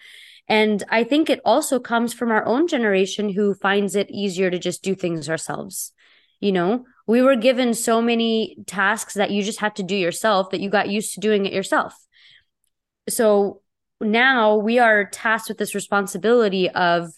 and 0.50 0.84
I 0.90 1.04
think 1.04 1.30
it 1.30 1.42
also 1.46 1.80
comes 1.80 2.12
from 2.12 2.32
our 2.32 2.44
own 2.44 2.68
generation 2.68 3.30
who 3.30 3.54
finds 3.54 3.96
it 3.96 4.10
easier 4.10 4.50
to 4.50 4.58
just 4.58 4.84
do 4.84 4.96
things 4.96 5.30
ourselves. 5.30 5.94
You 6.40 6.52
know, 6.52 6.86
we 7.06 7.22
were 7.22 7.36
given 7.36 7.76
so 7.76 8.02
many 8.02 8.58
tasks 8.66 9.14
that 9.14 9.30
you 9.30 9.44
just 9.44 9.60
had 9.60 9.76
to 9.76 9.84
do 9.84 9.96
yourself 9.96 10.50
that 10.50 10.60
you 10.60 10.70
got 10.70 10.90
used 10.90 11.14
to 11.14 11.20
doing 11.20 11.46
it 11.46 11.54
yourself. 11.54 11.94
So 13.08 13.62
now 14.02 14.56
we 14.56 14.80
are 14.80 15.06
tasked 15.06 15.50
with 15.50 15.60
this 15.60 15.76
responsibility 15.76 16.68
of 16.70 17.12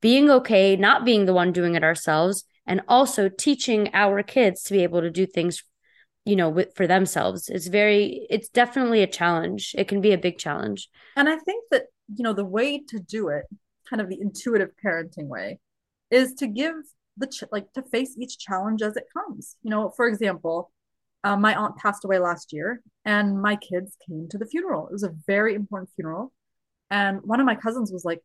being 0.00 0.28
okay, 0.28 0.74
not 0.74 1.04
being 1.04 1.26
the 1.26 1.34
one 1.34 1.52
doing 1.52 1.76
it 1.76 1.84
ourselves, 1.84 2.44
and 2.66 2.80
also 2.88 3.28
teaching 3.28 3.90
our 3.92 4.24
kids 4.24 4.64
to 4.64 4.72
be 4.72 4.82
able 4.82 5.02
to 5.02 5.10
do 5.10 5.26
things 5.26 5.62
you 6.24 6.36
know 6.36 6.64
for 6.76 6.86
themselves 6.86 7.48
it's 7.48 7.66
very 7.66 8.24
it's 8.30 8.48
definitely 8.48 9.02
a 9.02 9.08
challenge 9.08 9.74
it 9.76 9.88
can 9.88 10.00
be 10.00 10.12
a 10.12 10.18
big 10.18 10.38
challenge 10.38 10.88
and 11.16 11.28
i 11.28 11.36
think 11.36 11.64
that 11.72 11.86
you 12.14 12.22
know 12.22 12.32
the 12.32 12.44
way 12.44 12.78
to 12.88 12.98
do 12.98 13.28
it 13.28 13.44
kind 13.88 14.00
of 14.00 14.08
the 14.08 14.20
intuitive 14.20 14.70
parenting 14.84 15.28
way 15.28 15.58
is 16.10 16.34
to 16.34 16.46
give 16.46 16.74
the 17.16 17.26
ch- 17.26 17.44
like 17.52 17.72
to 17.72 17.82
face 17.82 18.16
each 18.18 18.38
challenge 18.38 18.82
as 18.82 18.96
it 18.96 19.04
comes. 19.12 19.56
You 19.62 19.70
know 19.70 19.90
for 19.90 20.06
example 20.06 20.70
um, 21.24 21.40
my 21.40 21.54
aunt 21.54 21.76
passed 21.76 22.04
away 22.04 22.18
last 22.18 22.52
year 22.52 22.82
and 23.04 23.40
my 23.40 23.54
kids 23.56 23.96
came 24.06 24.28
to 24.30 24.38
the 24.38 24.46
funeral. 24.46 24.88
It 24.88 24.92
was 24.92 25.04
a 25.04 25.14
very 25.26 25.54
important 25.54 25.90
funeral. 25.94 26.32
And 26.90 27.20
one 27.22 27.38
of 27.38 27.46
my 27.46 27.54
cousins 27.54 27.92
was 27.92 28.04
like 28.04 28.20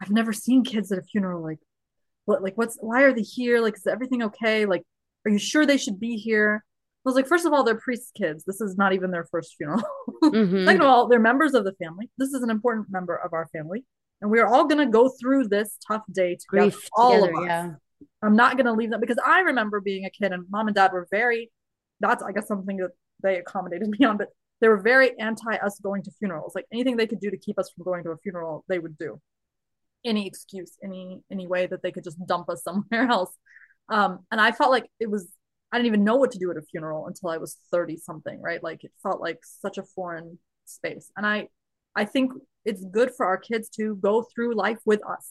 i've 0.00 0.10
never 0.10 0.32
seen 0.32 0.64
kids 0.64 0.90
at 0.90 0.98
a 0.98 1.02
funeral 1.02 1.40
like 1.42 1.60
what 2.24 2.42
like 2.42 2.56
what's 2.56 2.76
why 2.80 3.02
are 3.02 3.12
they 3.12 3.22
here? 3.22 3.60
Like 3.60 3.76
is 3.76 3.86
everything 3.86 4.22
okay? 4.24 4.66
Like 4.66 4.82
are 5.24 5.30
you 5.30 5.38
sure 5.38 5.66
they 5.66 5.76
should 5.76 6.00
be 6.00 6.16
here 6.16 6.64
I 7.04 7.10
was 7.10 7.16
like, 7.16 7.26
first 7.26 7.44
of 7.44 7.52
all, 7.52 7.64
they're 7.64 7.74
priest's 7.74 8.10
kids. 8.12 8.44
This 8.44 8.62
is 8.62 8.78
not 8.78 8.94
even 8.94 9.10
their 9.10 9.24
first 9.24 9.54
funeral. 9.56 9.82
Mm-hmm. 10.24 10.64
Second 10.64 10.80
of 10.80 10.86
all, 10.86 11.06
they're 11.06 11.20
members 11.20 11.52
of 11.52 11.64
the 11.64 11.74
family. 11.74 12.08
This 12.16 12.32
is 12.32 12.42
an 12.42 12.48
important 12.48 12.86
member 12.90 13.14
of 13.14 13.34
our 13.34 13.46
family. 13.48 13.84
And 14.22 14.30
we're 14.30 14.46
all 14.46 14.64
going 14.64 14.78
to 14.78 14.90
go 14.90 15.10
through 15.20 15.48
this 15.48 15.76
tough 15.86 16.00
day 16.10 16.36
together. 16.36 16.70
Grief 16.70 16.88
all 16.96 17.26
together, 17.26 17.32
of 17.32 17.38
us. 17.40 17.46
Yeah. 17.46 17.70
I'm 18.22 18.34
not 18.34 18.56
going 18.56 18.64
to 18.64 18.72
leave 18.72 18.90
them 18.90 19.00
because 19.00 19.18
I 19.24 19.40
remember 19.40 19.82
being 19.82 20.06
a 20.06 20.10
kid 20.10 20.32
and 20.32 20.46
mom 20.48 20.66
and 20.66 20.74
dad 20.74 20.94
were 20.94 21.06
very, 21.10 21.52
that's, 22.00 22.22
I 22.22 22.32
guess, 22.32 22.48
something 22.48 22.78
that 22.78 22.92
they 23.22 23.36
accommodated 23.36 23.88
me 23.98 24.06
on, 24.06 24.16
but 24.16 24.28
they 24.60 24.68
were 24.68 24.80
very 24.80 25.18
anti 25.20 25.56
us 25.56 25.78
going 25.78 26.02
to 26.04 26.10
funerals. 26.12 26.54
Like 26.54 26.64
anything 26.72 26.96
they 26.96 27.06
could 27.06 27.20
do 27.20 27.30
to 27.30 27.36
keep 27.36 27.58
us 27.58 27.70
from 27.70 27.84
going 27.84 28.02
to 28.04 28.10
a 28.12 28.16
funeral, 28.16 28.64
they 28.66 28.78
would 28.78 28.96
do. 28.96 29.20
Any 30.06 30.26
excuse, 30.26 30.78
any 30.82 31.20
any 31.30 31.46
way 31.46 31.66
that 31.66 31.82
they 31.82 31.92
could 31.92 32.04
just 32.04 32.24
dump 32.26 32.48
us 32.48 32.62
somewhere 32.64 33.08
else. 33.08 33.36
Um, 33.90 34.20
and 34.30 34.40
I 34.40 34.52
felt 34.52 34.70
like 34.70 34.86
it 35.00 35.10
was 35.10 35.28
I 35.74 35.78
didn't 35.78 35.88
even 35.88 36.04
know 36.04 36.14
what 36.14 36.30
to 36.30 36.38
do 36.38 36.52
at 36.52 36.56
a 36.56 36.62
funeral 36.62 37.08
until 37.08 37.30
I 37.30 37.36
was 37.36 37.56
30 37.72 37.96
something, 37.96 38.40
right? 38.40 38.62
Like 38.62 38.84
it 38.84 38.92
felt 39.02 39.20
like 39.20 39.40
such 39.42 39.76
a 39.76 39.82
foreign 39.82 40.38
space. 40.66 41.10
And 41.16 41.26
I 41.26 41.48
I 41.96 42.04
think 42.04 42.30
it's 42.64 42.84
good 42.84 43.10
for 43.16 43.26
our 43.26 43.36
kids 43.36 43.68
to 43.70 43.96
go 43.96 44.22
through 44.22 44.54
life 44.54 44.78
with 44.86 45.00
us 45.04 45.28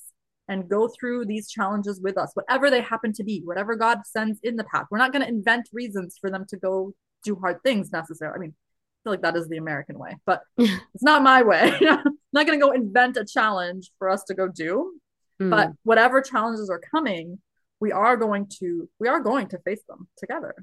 and 0.49 0.67
go 0.67 0.89
through 0.89 1.27
these 1.27 1.49
challenges 1.49 2.01
with 2.01 2.17
us, 2.17 2.31
whatever 2.33 2.69
they 2.69 2.81
happen 2.81 3.13
to 3.13 3.23
be, 3.23 3.41
whatever 3.45 3.77
God 3.77 3.99
sends 4.05 4.37
in 4.43 4.57
the 4.57 4.65
path. 4.65 4.87
We're 4.91 4.97
not 4.97 5.13
going 5.13 5.21
to 5.21 5.29
invent 5.29 5.69
reasons 5.71 6.17
for 6.19 6.29
them 6.29 6.45
to 6.49 6.57
go 6.57 6.93
do 7.23 7.37
hard 7.37 7.63
things 7.63 7.93
necessarily. 7.93 8.35
I 8.35 8.39
mean, 8.39 8.53
I 8.53 8.99
feel 9.05 9.13
like 9.13 9.21
that 9.21 9.37
is 9.37 9.47
the 9.47 9.57
American 9.57 9.97
way, 9.97 10.17
but 10.25 10.41
it's 10.57 11.03
not 11.03 11.23
my 11.23 11.41
way. 11.41 11.71
I'm 11.89 12.17
not 12.33 12.45
going 12.45 12.59
to 12.59 12.65
go 12.65 12.71
invent 12.71 13.15
a 13.15 13.23
challenge 13.23 13.91
for 13.97 14.09
us 14.09 14.25
to 14.25 14.33
go 14.33 14.49
do. 14.49 14.91
Mm. 15.41 15.49
But 15.49 15.71
whatever 15.83 16.21
challenges 16.21 16.69
are 16.69 16.81
coming, 16.91 17.39
we 17.83 17.91
are 17.91 18.15
going 18.15 18.47
to 18.47 18.87
we 18.97 19.09
are 19.09 19.19
going 19.19 19.47
to 19.49 19.57
face 19.59 19.83
them 19.89 20.07
together. 20.17 20.55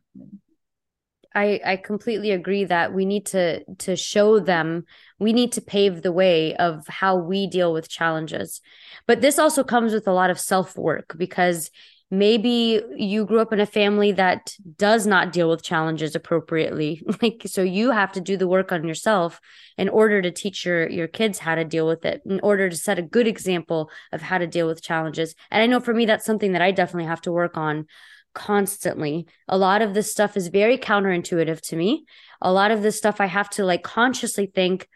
I, 1.35 1.61
I 1.65 1.77
completely 1.77 2.31
agree 2.31 2.65
that 2.65 2.95
we 2.95 3.05
need 3.05 3.27
to 3.27 3.63
to 3.87 3.95
show 3.95 4.41
them 4.41 4.87
we 5.19 5.35
need 5.35 5.53
to 5.53 5.61
pave 5.61 6.01
the 6.01 6.13
way 6.13 6.57
of 6.57 6.89
how 6.89 7.17
we 7.17 7.47
deal 7.47 7.75
with 7.75 7.91
challenges. 7.91 8.63
But 9.07 9.21
this 9.21 9.39
also 9.39 9.63
comes 9.63 9.93
with 9.93 10.09
a 10.09 10.15
lot 10.15 10.31
of 10.31 10.41
self 10.41 10.79
work 10.79 11.15
because 11.19 11.71
maybe 12.11 12.83
you 12.97 13.25
grew 13.25 13.41
up 13.41 13.53
in 13.53 13.61
a 13.61 13.67
family 13.67 14.11
that 14.13 14.55
does 14.77 15.07
not 15.07 15.33
deal 15.33 15.49
with 15.49 15.63
challenges 15.63 16.15
appropriately. 16.15 17.03
Like 17.23 17.43
so 17.47 17.63
you 17.63 17.91
have 17.91 18.13
to 18.13 18.21
do 18.21 18.37
the 18.37 18.49
work 18.49 18.73
on 18.73 18.87
yourself 18.87 19.41
in 19.77 19.89
order 19.89 20.23
to 20.23 20.31
teach 20.31 20.65
your 20.65 20.89
your 20.89 21.07
kids 21.07 21.39
how 21.39 21.55
to 21.55 21.65
deal 21.65 21.87
with 21.87 22.05
it 22.05 22.23
in 22.25 22.41
order 22.43 22.71
to 22.71 22.77
set 22.77 22.99
a 22.99 23.03
good 23.03 23.27
example 23.27 23.91
of 24.11 24.23
how 24.23 24.39
to 24.39 24.47
deal 24.47 24.67
with 24.67 24.83
challenges. 24.83 25.35
And 25.51 25.63
i 25.63 25.67
know 25.67 25.81
for 25.81 25.93
me 25.93 26.07
that's 26.07 26.25
something 26.25 26.53
that 26.53 26.63
i 26.63 26.71
definitely 26.71 27.09
have 27.09 27.21
to 27.23 27.33
work 27.33 27.57
on 27.57 27.87
constantly. 28.33 29.27
A 29.49 29.59
lot 29.59 29.83
of 29.83 29.93
this 29.93 30.11
stuff 30.11 30.37
is 30.37 30.49
very 30.49 30.79
counterintuitive 30.79 31.61
to 31.63 31.77
me. 31.77 32.05
A 32.41 32.53
lot 32.53 32.71
of 32.71 32.83
this 32.83 32.97
stuff 32.97 33.21
i 33.21 33.27
have 33.27 33.51
to 33.51 33.65
like 33.65 33.83
consciously 33.83 34.51
think 34.53 34.89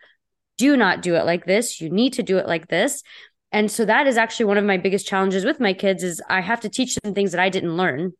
do 0.56 0.76
not 0.76 1.02
do 1.02 1.16
it 1.16 1.26
like 1.26 1.44
this. 1.44 1.80
You 1.80 1.90
need 1.90 2.14
to 2.14 2.22
do 2.22 2.38
it 2.38 2.46
like 2.46 2.68
this 2.68 3.02
and 3.54 3.70
so 3.70 3.84
that 3.84 4.08
is 4.08 4.16
actually 4.16 4.46
one 4.46 4.58
of 4.58 4.64
my 4.64 4.76
biggest 4.76 5.06
challenges 5.06 5.44
with 5.44 5.60
my 5.60 5.72
kids 5.72 6.02
is 6.02 6.20
I 6.28 6.40
have 6.40 6.60
to 6.62 6.68
teach 6.68 6.96
them 6.96 7.14
things 7.14 7.30
that 7.30 7.40
I 7.40 7.50
didn't 7.50 7.76
learn. 7.76 8.12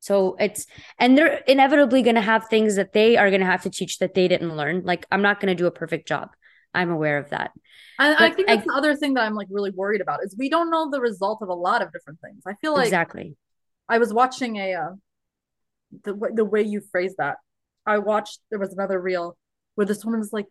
So 0.00 0.34
it's 0.40 0.66
and 0.98 1.16
they're 1.16 1.36
inevitably 1.46 2.02
going 2.02 2.16
to 2.16 2.22
have 2.22 2.48
things 2.48 2.74
that 2.74 2.92
they 2.92 3.16
are 3.16 3.30
going 3.30 3.40
to 3.40 3.46
have 3.46 3.62
to 3.62 3.70
teach 3.70 4.00
that 4.00 4.14
they 4.14 4.26
didn't 4.26 4.56
learn. 4.56 4.82
Like 4.84 5.06
I'm 5.12 5.22
not 5.22 5.38
going 5.38 5.46
to 5.48 5.54
do 5.54 5.68
a 5.68 5.70
perfect 5.70 6.08
job. 6.08 6.30
I'm 6.74 6.90
aware 6.90 7.18
of 7.18 7.30
that. 7.30 7.52
And 8.00 8.16
I 8.16 8.30
think 8.30 8.48
that's 8.48 8.62
I, 8.62 8.64
the 8.64 8.74
other 8.74 8.96
thing 8.96 9.14
that 9.14 9.22
I'm 9.22 9.36
like 9.36 9.46
really 9.48 9.70
worried 9.70 10.00
about 10.00 10.24
is 10.24 10.34
we 10.36 10.50
don't 10.50 10.70
know 10.70 10.90
the 10.90 11.00
result 11.00 11.40
of 11.40 11.48
a 11.48 11.54
lot 11.54 11.80
of 11.80 11.92
different 11.92 12.18
things. 12.20 12.42
I 12.44 12.54
feel 12.54 12.74
like 12.74 12.86
exactly. 12.86 13.36
I 13.88 13.98
was 13.98 14.12
watching 14.12 14.56
a 14.56 14.74
uh, 14.74 14.90
the 16.02 16.32
the 16.34 16.44
way 16.44 16.62
you 16.62 16.80
phrase 16.90 17.14
that. 17.18 17.36
I 17.86 17.98
watched 17.98 18.40
there 18.50 18.58
was 18.58 18.72
another 18.72 19.00
reel 19.00 19.36
where 19.76 19.86
this 19.86 20.04
woman 20.04 20.18
was 20.18 20.32
like, 20.32 20.46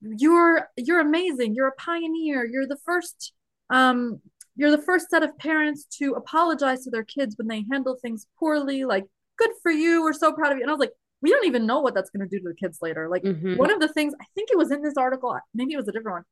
you're 0.00 0.68
you're 0.76 1.00
amazing. 1.00 1.54
You're 1.54 1.68
a 1.68 1.72
pioneer. 1.72 2.44
You're 2.44 2.66
the 2.66 2.78
first 2.84 3.32
um 3.70 4.20
you're 4.56 4.70
the 4.70 4.82
first 4.82 5.10
set 5.10 5.22
of 5.22 5.36
parents 5.38 5.84
to 5.98 6.14
apologize 6.14 6.84
to 6.84 6.90
their 6.90 7.04
kids 7.04 7.36
when 7.38 7.48
they 7.48 7.64
handle 7.70 7.96
things 7.96 8.26
poorly 8.38 8.84
like 8.84 9.04
good 9.38 9.50
for 9.62 9.70
you. 9.70 10.02
We're 10.02 10.12
so 10.12 10.32
proud 10.32 10.52
of 10.52 10.58
you. 10.58 10.62
And 10.62 10.70
i 10.70 10.74
was 10.74 10.80
like 10.80 10.92
we 11.22 11.30
don't 11.30 11.46
even 11.46 11.66
know 11.66 11.80
what 11.80 11.94
that's 11.94 12.08
going 12.08 12.26
to 12.26 12.34
do 12.34 12.42
to 12.42 12.48
the 12.48 12.54
kids 12.54 12.78
later. 12.80 13.08
Like 13.08 13.22
mm-hmm. 13.22 13.56
one 13.56 13.70
of 13.70 13.80
the 13.80 13.88
things 13.88 14.14
i 14.20 14.24
think 14.34 14.50
it 14.50 14.58
was 14.58 14.70
in 14.70 14.82
this 14.82 14.96
article 14.96 15.36
maybe 15.54 15.74
it 15.74 15.76
was 15.76 15.88
a 15.88 15.92
different 15.92 16.16
one 16.16 16.24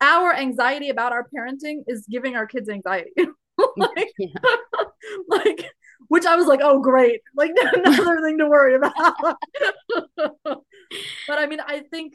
our 0.00 0.32
anxiety 0.32 0.90
about 0.90 1.12
our 1.12 1.26
parenting 1.34 1.82
is 1.88 2.06
giving 2.08 2.36
our 2.36 2.46
kids 2.46 2.68
anxiety. 2.68 3.10
Like, 3.76 4.12
like 5.28 5.72
which 6.06 6.24
i 6.24 6.36
was 6.36 6.46
like 6.46 6.60
oh 6.62 6.78
great. 6.78 7.22
Like 7.34 7.50
another 7.72 8.22
thing 8.22 8.38
to 8.38 8.48
worry 8.48 8.76
about. 8.76 9.36
But 10.14 10.60
i 11.28 11.46
mean 11.46 11.58
i 11.58 11.80
think 11.90 12.14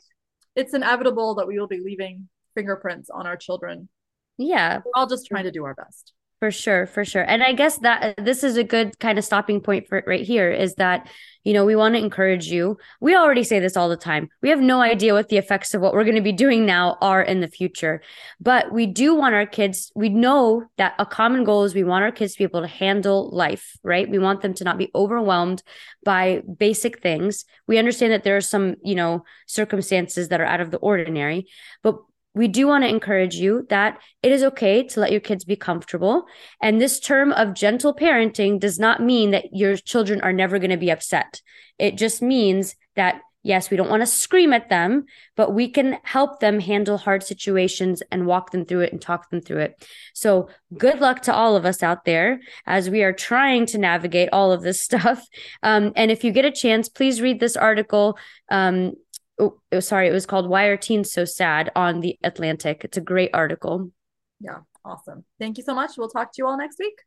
it's 0.56 0.74
inevitable 0.74 1.36
that 1.36 1.48
we 1.48 1.60
will 1.60 1.68
be 1.68 1.82
leaving 1.84 2.30
fingerprints 2.56 3.10
on 3.10 3.26
our 3.26 3.38
children. 3.38 3.90
Yeah. 4.38 4.78
We're 4.78 4.92
all 4.96 5.08
just 5.08 5.28
trying 5.28 5.46
to 5.46 5.52
do 5.52 5.66
our 5.66 5.76
best. 5.76 6.14
For 6.44 6.52
sure, 6.52 6.88
for 6.88 7.06
sure. 7.06 7.22
And 7.22 7.42
I 7.42 7.54
guess 7.54 7.78
that 7.78 8.16
this 8.18 8.44
is 8.44 8.58
a 8.58 8.66
good 8.66 9.00
kind 9.00 9.18
of 9.18 9.24
stopping 9.24 9.62
point 9.62 9.88
for 9.88 9.98
it 9.98 10.04
right 10.06 10.28
here 10.28 10.52
is 10.52 10.76
that, 10.76 11.10
you 11.46 11.54
know, 11.54 11.64
we 11.64 11.74
want 11.74 11.96
to 11.96 12.04
encourage 12.04 12.48
you. 12.48 12.78
We 13.00 13.16
already 13.16 13.46
say 13.46 13.62
this 13.62 13.78
all 13.78 13.88
the 13.88 13.96
time. 13.96 14.28
We 14.42 14.50
have 14.50 14.60
no 14.60 14.82
idea 14.82 15.14
what 15.14 15.30
the 15.30 15.38
effects 15.38 15.74
of 15.74 15.80
what 15.80 15.94
we're 15.94 16.04
going 16.04 16.18
to 16.18 16.22
be 16.22 16.34
doing 16.34 16.66
now 16.66 16.98
are 17.00 17.22
in 17.22 17.40
the 17.40 17.48
future. 17.48 18.02
But 18.42 18.74
we 18.74 18.88
do 18.88 19.16
want 19.16 19.36
our 19.36 19.46
kids, 19.46 19.90
we 19.96 20.10
know 20.10 20.66
that 20.76 20.96
a 21.00 21.06
common 21.06 21.46
goal 21.46 21.64
is 21.64 21.74
we 21.74 21.86
want 21.86 22.04
our 22.04 22.12
kids 22.12 22.34
to 22.34 22.40
be 22.40 22.44
able 22.44 22.60
to 22.60 22.68
handle 22.68 23.30
life, 23.34 23.78
right? 23.82 24.10
We 24.10 24.20
want 24.20 24.42
them 24.42 24.54
to 24.56 24.66
not 24.66 24.78
be 24.78 24.92
overwhelmed 24.94 25.64
by 26.04 26.42
basic 26.58 27.02
things. 27.02 27.46
We 27.68 27.78
understand 27.78 28.12
that 28.12 28.26
there 28.26 28.36
are 28.36 28.42
some, 28.42 28.76
you 28.84 28.96
know, 28.96 29.24
circumstances 29.48 30.28
that 30.28 30.42
are 30.42 30.46
out 30.46 30.60
of 30.60 30.72
the 30.72 30.78
ordinary, 30.80 31.48
but 31.84 32.00
we 32.36 32.48
do 32.48 32.68
want 32.68 32.84
to 32.84 32.90
encourage 32.90 33.36
you 33.36 33.66
that 33.70 34.00
it 34.22 34.32
is 34.32 34.44
okay 34.44 34.84
to 34.84 35.00
let 35.00 35.12
your 35.12 35.22
kids 35.22 35.46
be 35.46 35.56
comfortable. 35.56 36.26
And 36.62 36.82
this 36.82 37.00
term 37.00 37.32
of 37.34 37.54
gentle 37.54 37.94
parenting 37.96 38.60
does 38.60 38.80
not 38.80 39.02
mean 39.02 39.32
that 39.32 39.54
your 39.54 39.76
children 39.78 40.22
are 40.22 40.34
never 40.34 40.58
going 40.58 40.72
to 40.72 40.78
be 40.78 40.92
upset. 40.92 41.42
It 41.78 41.96
just 41.96 42.22
means 42.22 42.76
that, 42.96 43.22
yes, 43.44 43.70
we 43.70 43.78
don't 43.78 43.90
want 43.90 44.02
to 44.02 44.08
scream 44.08 44.52
at 44.52 44.70
them, 44.70 45.06
but 45.36 45.54
we 45.54 45.70
can 45.70 45.98
help 46.04 46.40
them 46.40 46.60
handle 46.60 46.98
hard 46.98 47.22
situations 47.22 48.02
and 48.12 48.26
walk 48.26 48.50
them 48.50 48.66
through 48.66 48.82
it 48.82 48.92
and 48.92 49.02
talk 49.02 49.30
them 49.30 49.42
through 49.42 49.60
it. 49.60 49.88
So 50.16 50.50
good 50.76 51.00
luck 51.00 51.22
to 51.24 51.34
all 51.34 51.56
of 51.56 51.66
us 51.66 51.84
out 51.84 52.04
there 52.06 52.40
as 52.66 52.90
we 52.90 53.04
are 53.04 53.14
trying 53.14 53.68
to 53.68 53.78
navigate 53.78 54.30
all 54.32 54.52
of 54.52 54.64
this 54.64 54.82
stuff. 54.90 55.24
Um, 55.62 55.94
and 55.96 56.10
if 56.10 56.24
you 56.24 56.32
get 56.32 56.46
a 56.46 56.52
chance, 56.52 56.90
please 56.90 57.22
read 57.22 57.40
this 57.40 57.56
article. 57.56 58.18
Um, 58.50 58.94
Oh, 59.40 59.60
oh, 59.72 59.80
sorry, 59.80 60.08
it 60.08 60.14
was 60.14 60.26
called 60.26 60.48
Why 60.48 60.66
Are 60.66 60.78
Teens 60.78 61.12
So 61.12 61.26
Sad 61.26 61.72
on 61.76 62.02
The 62.02 62.18
Atlantic. 62.24 62.82
It's 62.84 62.98
a 62.98 63.02
great 63.02 63.32
article. 63.34 63.92
Yeah, 64.40 64.60
awesome. 64.86 65.26
Thank 65.40 65.58
you 65.58 65.64
so 65.64 65.74
much. 65.74 65.98
We'll 65.98 66.10
talk 66.10 66.32
to 66.34 66.36
you 66.38 66.48
all 66.48 66.58
next 66.58 66.78
week. 66.80 67.00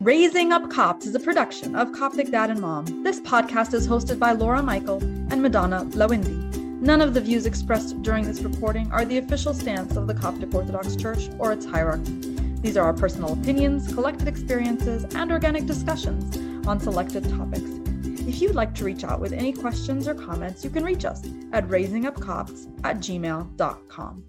Raising 0.00 0.52
Up 0.52 0.70
Copts 0.70 1.06
is 1.06 1.14
a 1.14 1.20
production 1.20 1.76
of 1.76 1.92
Coptic 1.92 2.30
Dad 2.30 2.50
and 2.50 2.60
Mom. 2.60 3.04
This 3.04 3.20
podcast 3.20 3.72
is 3.72 3.88
hosted 3.88 4.18
by 4.18 4.32
Laura 4.32 4.62
Michael 4.62 5.02
and 5.02 5.40
Madonna 5.40 5.84
Lawindi. 5.90 6.54
None 6.82 7.00
of 7.00 7.14
the 7.14 7.20
views 7.20 7.46
expressed 7.46 8.02
during 8.02 8.24
this 8.24 8.40
recording 8.40 8.90
are 8.92 9.04
the 9.04 9.18
official 9.18 9.54
stance 9.54 9.96
of 9.96 10.06
the 10.06 10.14
Coptic 10.14 10.52
Orthodox 10.54 10.96
Church 10.96 11.30
or 11.38 11.52
its 11.52 11.64
hierarchy. 11.64 12.20
These 12.60 12.76
are 12.76 12.84
our 12.84 12.92
personal 12.92 13.32
opinions, 13.32 13.92
collected 13.94 14.26
experiences, 14.26 15.04
and 15.14 15.30
organic 15.30 15.66
discussions 15.66 16.36
on 16.66 16.80
selected 16.80 17.24
topics. 17.30 17.70
If 18.26 18.40
you'd 18.40 18.54
like 18.54 18.74
to 18.76 18.84
reach 18.84 19.04
out 19.04 19.20
with 19.20 19.32
any 19.32 19.52
questions 19.52 20.08
or 20.08 20.14
comments, 20.14 20.64
you 20.64 20.70
can 20.70 20.82
reach 20.84 21.04
us 21.04 21.22
at 21.52 21.68
raisingupcopts 21.68 22.80
at 22.84 22.96
gmail.com. 22.98 24.24